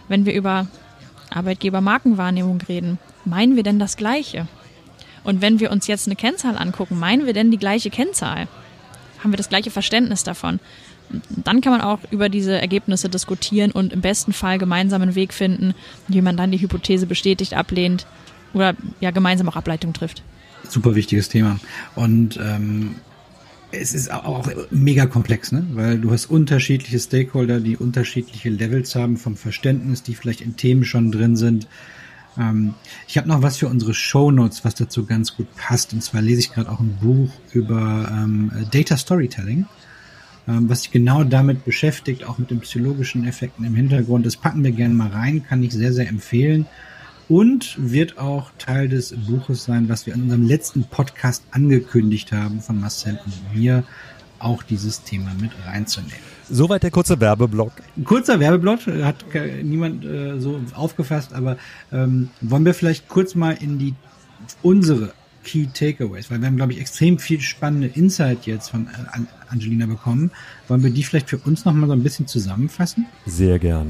Wenn 0.07 0.25
wir 0.25 0.33
über 0.33 0.67
Arbeitgeber-Markenwahrnehmung 1.29 2.61
reden, 2.61 2.99
meinen 3.25 3.55
wir 3.55 3.63
denn 3.63 3.79
das 3.79 3.97
Gleiche? 3.97 4.47
Und 5.23 5.41
wenn 5.41 5.59
wir 5.59 5.71
uns 5.71 5.87
jetzt 5.87 6.07
eine 6.07 6.15
Kennzahl 6.15 6.57
angucken, 6.57 6.97
meinen 6.97 7.25
wir 7.25 7.33
denn 7.33 7.51
die 7.51 7.57
gleiche 7.57 7.89
Kennzahl? 7.89 8.47
Haben 9.21 9.33
wir 9.33 9.37
das 9.37 9.49
gleiche 9.49 9.71
Verständnis 9.71 10.23
davon? 10.23 10.59
Dann 11.29 11.61
kann 11.61 11.71
man 11.71 11.81
auch 11.81 11.99
über 12.11 12.29
diese 12.29 12.59
Ergebnisse 12.59 13.09
diskutieren 13.09 13.71
und 13.71 13.93
im 13.93 14.01
besten 14.01 14.33
Fall 14.33 14.57
gemeinsam 14.57 15.01
einen 15.01 15.15
Weg 15.15 15.33
finden, 15.33 15.73
wie 16.07 16.21
man 16.21 16.37
dann 16.37 16.51
die 16.51 16.61
Hypothese 16.61 17.07
bestätigt, 17.07 17.53
ablehnt 17.53 18.05
oder 18.53 18.75
ja 18.99 19.11
gemeinsam 19.11 19.49
auch 19.49 19.55
Ableitung 19.55 19.93
trifft. 19.93 20.23
Super 20.67 20.95
wichtiges 20.95 21.29
Thema. 21.29 21.59
Und 21.95 22.37
ähm, 22.41 22.95
es 23.71 23.93
ist 23.93 24.11
auch 24.11 24.49
mega 24.71 25.05
komplex, 25.05 25.51
ne? 25.51 25.65
weil 25.73 25.99
du 25.99 26.11
hast 26.11 26.25
unterschiedliche 26.27 26.99
Stakeholder, 26.99 27.59
die 27.59 27.77
unterschiedliche 27.77 28.49
Levels 28.49 28.95
haben 28.95 29.17
vom 29.17 29.35
Verständnis, 29.35 30.03
die 30.03 30.15
vielleicht 30.15 30.41
in 30.41 30.55
Themen 30.55 30.83
schon 30.85 31.11
drin 31.11 31.35
sind. 31.35 31.67
Ähm, 32.37 32.73
ich 33.07 33.17
habe 33.17 33.27
noch 33.27 33.41
was 33.41 33.57
für 33.57 33.67
unsere 33.67 33.93
Show 33.93 34.31
Notes, 34.31 34.65
was 34.65 34.75
dazu 34.75 35.05
ganz 35.05 35.35
gut 35.35 35.47
passt. 35.55 35.93
Und 35.93 36.03
zwar 36.03 36.21
lese 36.21 36.39
ich 36.39 36.51
gerade 36.51 36.71
auch 36.71 36.79
ein 36.79 36.97
Buch 37.01 37.31
über 37.53 38.09
ähm, 38.11 38.51
Data 38.71 38.97
Storytelling, 38.97 39.65
was 40.61 40.83
sich 40.83 40.91
genau 40.91 41.23
damit 41.23 41.65
beschäftigt, 41.65 42.23
auch 42.23 42.37
mit 42.37 42.49
den 42.51 42.59
psychologischen 42.61 43.27
Effekten 43.27 43.65
im 43.65 43.75
Hintergrund. 43.75 44.25
Das 44.25 44.37
packen 44.37 44.63
wir 44.63 44.71
gerne 44.71 44.93
mal 44.93 45.09
rein, 45.09 45.43
kann 45.47 45.63
ich 45.63 45.73
sehr, 45.73 45.93
sehr 45.93 46.07
empfehlen 46.07 46.65
und 47.27 47.75
wird 47.77 48.17
auch 48.17 48.51
Teil 48.57 48.89
des 48.89 49.15
Buches 49.15 49.63
sein, 49.63 49.87
was 49.87 50.05
wir 50.07 50.15
in 50.15 50.23
unserem 50.23 50.47
letzten 50.47 50.83
Podcast 50.83 51.43
angekündigt 51.51 52.31
haben 52.31 52.59
von 52.59 52.79
Marcel 52.79 53.19
und 53.23 53.55
mir, 53.55 53.83
auch 54.39 54.63
dieses 54.63 55.03
Thema 55.03 55.31
mit 55.39 55.51
reinzunehmen. 55.65 56.15
Soweit 56.49 56.81
der 56.83 56.91
kurze 56.91 57.19
Werbeblock. 57.19 57.73
Kurzer 58.05 58.39
Werbeblock, 58.39 58.87
hat 58.87 59.25
niemand 59.61 60.05
äh, 60.05 60.39
so 60.39 60.61
aufgefasst, 60.73 61.33
aber 61.33 61.57
ähm, 61.91 62.29
wollen 62.41 62.65
wir 62.65 62.73
vielleicht 62.73 63.07
kurz 63.09 63.35
mal 63.35 63.51
in 63.51 63.77
die 63.77 63.93
unsere 64.61 65.13
Key 65.49 65.65
Takeaways, 65.73 66.29
weil 66.29 66.41
wir 66.41 66.47
haben, 66.47 66.57
glaube 66.57 66.73
ich, 66.73 66.79
extrem 66.79 67.17
viel 67.17 67.41
spannende 67.41 67.87
Insight 67.87 68.45
jetzt 68.45 68.69
von 68.69 68.85
äh, 68.85 69.19
Angelina 69.49 69.87
bekommen. 69.87 70.29
Wollen 70.67 70.83
wir 70.83 70.91
die 70.91 71.01
vielleicht 71.03 71.27
für 71.27 71.39
uns 71.39 71.65
noch 71.65 71.73
mal 71.73 71.87
so 71.87 71.93
ein 71.93 72.03
bisschen 72.03 72.27
zusammenfassen? 72.27 73.07
Sehr 73.25 73.57
gerne. 73.57 73.89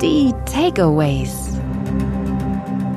Die 0.00 0.32
Takeaways. 0.46 1.58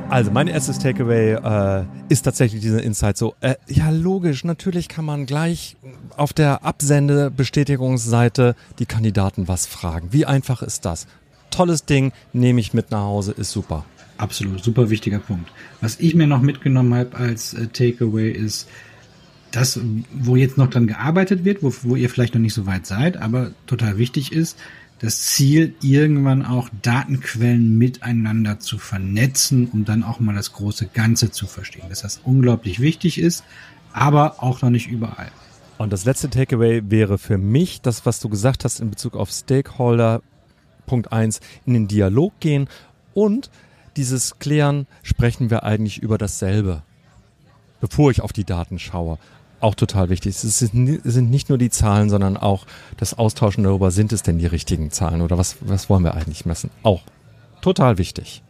Also 0.08 0.30
mein 0.30 0.48
erstes 0.48 0.78
Takeaway 0.78 1.34
äh, 1.34 1.84
ist 2.08 2.22
tatsächlich 2.22 2.62
dieser 2.62 2.82
Insight 2.82 3.18
so, 3.18 3.34
äh, 3.42 3.56
ja 3.68 3.90
logisch, 3.90 4.44
natürlich 4.44 4.88
kann 4.88 5.04
man 5.04 5.26
gleich 5.26 5.76
auf 6.16 6.32
der 6.32 6.64
Absendebestätigungsseite 6.64 8.56
die 8.78 8.86
Kandidaten 8.86 9.46
was 9.46 9.66
fragen. 9.66 10.08
Wie 10.10 10.24
einfach 10.24 10.62
ist 10.62 10.86
das? 10.86 11.06
Tolles 11.50 11.84
Ding, 11.84 12.12
nehme 12.32 12.60
ich 12.60 12.72
mit 12.72 12.90
nach 12.92 13.02
Hause, 13.02 13.32
ist 13.32 13.50
super. 13.50 13.84
Absolut, 14.20 14.62
super 14.62 14.90
wichtiger 14.90 15.18
Punkt. 15.18 15.50
Was 15.80 15.98
ich 15.98 16.14
mir 16.14 16.26
noch 16.26 16.42
mitgenommen 16.42 16.92
habe 16.94 17.16
als 17.16 17.54
äh, 17.54 17.68
Takeaway 17.68 18.30
ist, 18.30 18.68
das, 19.50 19.80
wo 20.12 20.36
jetzt 20.36 20.58
noch 20.58 20.68
dran 20.68 20.86
gearbeitet 20.86 21.46
wird, 21.46 21.62
wo, 21.62 21.72
wo 21.84 21.96
ihr 21.96 22.10
vielleicht 22.10 22.34
noch 22.34 22.40
nicht 22.42 22.52
so 22.52 22.66
weit 22.66 22.84
seid, 22.84 23.16
aber 23.16 23.52
total 23.66 23.96
wichtig 23.96 24.32
ist, 24.32 24.58
das 24.98 25.22
Ziel, 25.22 25.72
irgendwann 25.80 26.44
auch 26.44 26.68
Datenquellen 26.82 27.78
miteinander 27.78 28.60
zu 28.60 28.76
vernetzen, 28.76 29.70
um 29.72 29.86
dann 29.86 30.02
auch 30.02 30.20
mal 30.20 30.34
das 30.34 30.52
große 30.52 30.88
Ganze 30.92 31.30
zu 31.30 31.46
verstehen. 31.46 31.86
Dass 31.88 32.02
das 32.02 32.20
unglaublich 32.22 32.78
wichtig 32.78 33.18
ist, 33.18 33.42
aber 33.94 34.42
auch 34.42 34.60
noch 34.60 34.68
nicht 34.68 34.90
überall. 34.90 35.30
Und 35.78 35.94
das 35.94 36.04
letzte 36.04 36.28
Takeaway 36.28 36.82
wäre 36.90 37.16
für 37.16 37.38
mich 37.38 37.80
das, 37.80 38.04
was 38.04 38.20
du 38.20 38.28
gesagt 38.28 38.66
hast 38.66 38.80
in 38.80 38.90
Bezug 38.90 39.16
auf 39.16 39.30
Stakeholder. 39.30 40.20
Punkt 40.84 41.10
eins 41.10 41.40
in 41.64 41.72
den 41.72 41.88
Dialog 41.88 42.38
gehen 42.40 42.68
und 43.14 43.48
dieses 44.00 44.38
Klären, 44.38 44.86
sprechen 45.02 45.50
wir 45.50 45.62
eigentlich 45.62 45.98
über 45.98 46.16
dasselbe, 46.16 46.82
bevor 47.82 48.10
ich 48.10 48.22
auf 48.22 48.32
die 48.32 48.44
Daten 48.44 48.78
schaue. 48.78 49.18
Auch 49.60 49.74
total 49.74 50.08
wichtig. 50.08 50.42
Es 50.42 50.58
sind 50.58 51.30
nicht 51.30 51.50
nur 51.50 51.58
die 51.58 51.68
Zahlen, 51.68 52.08
sondern 52.08 52.38
auch 52.38 52.64
das 52.96 53.12
Austauschen 53.18 53.62
darüber, 53.62 53.90
sind 53.90 54.14
es 54.14 54.22
denn 54.22 54.38
die 54.38 54.46
richtigen 54.46 54.90
Zahlen 54.90 55.20
oder 55.20 55.36
was, 55.36 55.56
was 55.60 55.90
wollen 55.90 56.02
wir 56.02 56.14
eigentlich 56.14 56.46
messen? 56.46 56.70
Auch 56.82 57.02
total 57.60 57.98
wichtig. 57.98 58.42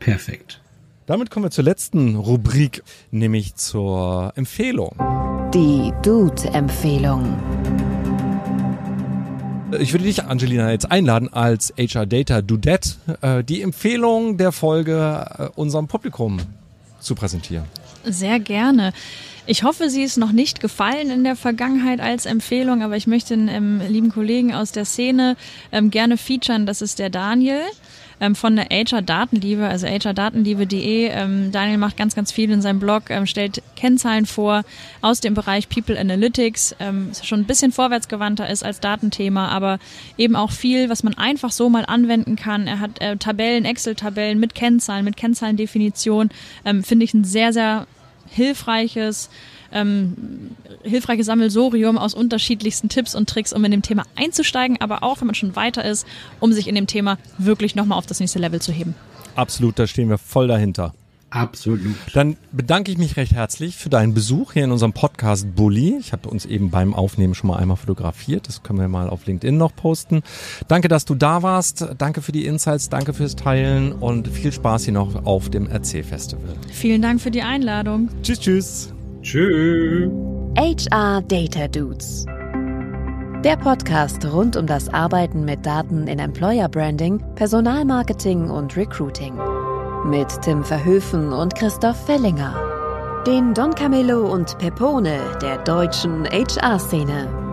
Perfekt. 0.00 0.60
Damit 1.06 1.30
kommen 1.30 1.44
wir 1.44 1.52
zur 1.52 1.62
letzten 1.62 2.16
Rubrik, 2.16 2.82
nämlich 3.12 3.54
zur 3.54 4.32
Empfehlung. 4.34 4.96
Die 5.54 5.92
Dude-Empfehlung. 6.02 7.38
Ich 9.80 9.92
würde 9.92 10.04
dich, 10.04 10.24
Angelina, 10.24 10.70
jetzt 10.70 10.90
einladen, 10.90 11.32
als 11.32 11.72
HR 11.78 12.06
Data 12.06 12.42
Dudette 12.42 12.90
äh, 13.20 13.44
die 13.44 13.62
Empfehlung 13.62 14.36
der 14.36 14.52
Folge 14.52 15.26
äh, 15.38 15.48
unserem 15.54 15.88
Publikum 15.88 16.38
zu 17.00 17.14
präsentieren. 17.14 17.64
Sehr 18.04 18.38
gerne. 18.40 18.92
Ich 19.48 19.62
hoffe, 19.62 19.90
sie 19.90 20.02
ist 20.02 20.16
noch 20.16 20.32
nicht 20.32 20.60
gefallen 20.60 21.08
in 21.08 21.22
der 21.22 21.36
Vergangenheit 21.36 22.00
als 22.00 22.26
Empfehlung, 22.26 22.82
aber 22.82 22.96
ich 22.96 23.06
möchte 23.06 23.36
den 23.36 23.46
ähm, 23.46 23.80
lieben 23.88 24.10
Kollegen 24.10 24.52
aus 24.52 24.72
der 24.72 24.84
Szene 24.84 25.36
ähm, 25.70 25.90
gerne 25.90 26.16
featuren. 26.16 26.66
Das 26.66 26.82
ist 26.82 26.98
der 26.98 27.10
Daniel 27.10 27.60
ähm, 28.20 28.34
von 28.34 28.56
der 28.56 28.66
HR 28.70 29.02
Datenliebe, 29.02 29.64
also 29.68 29.86
hrdatenliebe.de. 29.86 31.10
Ähm, 31.10 31.52
Daniel 31.52 31.78
macht 31.78 31.96
ganz, 31.96 32.16
ganz 32.16 32.32
viel 32.32 32.50
in 32.50 32.60
seinem 32.60 32.80
Blog, 32.80 33.04
ähm, 33.10 33.26
stellt 33.26 33.62
Kennzahlen 33.76 34.26
vor 34.26 34.64
aus 35.00 35.20
dem 35.20 35.34
Bereich 35.34 35.68
People 35.68 35.96
Analytics, 35.96 36.74
ähm, 36.80 37.12
schon 37.22 37.40
ein 37.40 37.46
bisschen 37.46 37.70
vorwärtsgewandter 37.70 38.48
ist 38.50 38.64
als 38.64 38.80
Datenthema, 38.80 39.48
aber 39.48 39.78
eben 40.18 40.34
auch 40.34 40.50
viel, 40.50 40.88
was 40.88 41.04
man 41.04 41.14
einfach 41.14 41.52
so 41.52 41.68
mal 41.68 41.84
anwenden 41.86 42.34
kann. 42.34 42.66
Er 42.66 42.80
hat 42.80 43.00
äh, 43.00 43.16
Tabellen, 43.16 43.64
Excel-Tabellen 43.64 44.40
mit 44.40 44.56
Kennzahlen, 44.56 45.04
mit 45.04 45.16
Kennzahlendefinition. 45.16 46.30
Ähm, 46.64 46.82
Finde 46.82 47.04
ich 47.04 47.14
ein 47.14 47.22
sehr, 47.22 47.52
sehr 47.52 47.86
hilfreiches 48.26 49.30
ähm, 49.72 50.52
hilfreiches 50.82 51.26
Sammelsorium 51.26 51.98
aus 51.98 52.14
unterschiedlichsten 52.14 52.88
Tipps 52.88 53.14
und 53.14 53.28
Tricks, 53.28 53.52
um 53.52 53.64
in 53.64 53.70
dem 53.70 53.82
Thema 53.82 54.04
einzusteigen, 54.14 54.80
aber 54.80 55.02
auch, 55.02 55.20
wenn 55.20 55.26
man 55.26 55.34
schon 55.34 55.56
weiter 55.56 55.84
ist, 55.84 56.06
um 56.40 56.52
sich 56.52 56.68
in 56.68 56.74
dem 56.74 56.86
Thema 56.86 57.18
wirklich 57.38 57.74
nochmal 57.74 57.98
auf 57.98 58.06
das 58.06 58.20
nächste 58.20 58.38
Level 58.38 58.60
zu 58.60 58.72
heben. 58.72 58.94
Absolut, 59.34 59.78
da 59.78 59.86
stehen 59.86 60.08
wir 60.08 60.18
voll 60.18 60.48
dahinter. 60.48 60.94
Absolut. 61.30 61.96
Dann 62.14 62.36
bedanke 62.52 62.92
ich 62.92 62.98
mich 62.98 63.16
recht 63.16 63.32
herzlich 63.32 63.76
für 63.76 63.90
deinen 63.90 64.14
Besuch 64.14 64.52
hier 64.52 64.64
in 64.64 64.70
unserem 64.70 64.92
Podcast 64.92 65.54
Bully. 65.56 65.96
Ich 65.98 66.12
habe 66.12 66.28
uns 66.28 66.46
eben 66.46 66.70
beim 66.70 66.94
Aufnehmen 66.94 67.34
schon 67.34 67.48
mal 67.48 67.56
einmal 67.56 67.76
fotografiert. 67.76 68.48
Das 68.48 68.62
können 68.62 68.78
wir 68.78 68.88
mal 68.88 69.08
auf 69.08 69.26
LinkedIn 69.26 69.56
noch 69.56 69.74
posten. 69.74 70.22
Danke, 70.68 70.88
dass 70.88 71.04
du 71.04 71.14
da 71.14 71.42
warst. 71.42 71.86
Danke 71.98 72.22
für 72.22 72.32
die 72.32 72.46
Insights. 72.46 72.88
Danke 72.88 73.12
fürs 73.12 73.34
Teilen 73.34 73.92
und 73.92 74.28
viel 74.28 74.52
Spaß 74.52 74.84
hier 74.84 74.94
noch 74.94 75.26
auf 75.26 75.50
dem 75.50 75.68
Erzählfestival. 75.68 76.54
Vielen 76.72 77.02
Dank 77.02 77.20
für 77.20 77.30
die 77.30 77.42
Einladung. 77.42 78.08
Tschüss, 78.22 78.40
tschüss. 78.40 78.94
Tschüss. 79.22 80.08
HR 80.56 81.22
Data 81.22 81.66
Dudes. 81.68 82.24
Der 83.44 83.56
Podcast 83.56 84.24
rund 84.24 84.56
um 84.56 84.66
das 84.66 84.88
Arbeiten 84.88 85.44
mit 85.44 85.66
Daten 85.66 86.06
in 86.06 86.18
Employer 86.18 86.68
Branding, 86.68 87.22
Personalmarketing 87.34 88.48
und 88.48 88.76
Recruiting. 88.76 89.34
Mit 90.04 90.42
Tim 90.42 90.62
Verhöfen 90.62 91.32
und 91.32 91.54
Christoph 91.54 91.96
Fellinger. 92.04 92.54
Den 93.26 93.54
Don 93.54 93.74
Camillo 93.74 94.32
und 94.32 94.56
Pepone 94.58 95.18
der 95.40 95.58
deutschen 95.58 96.24
HR-Szene. 96.26 97.45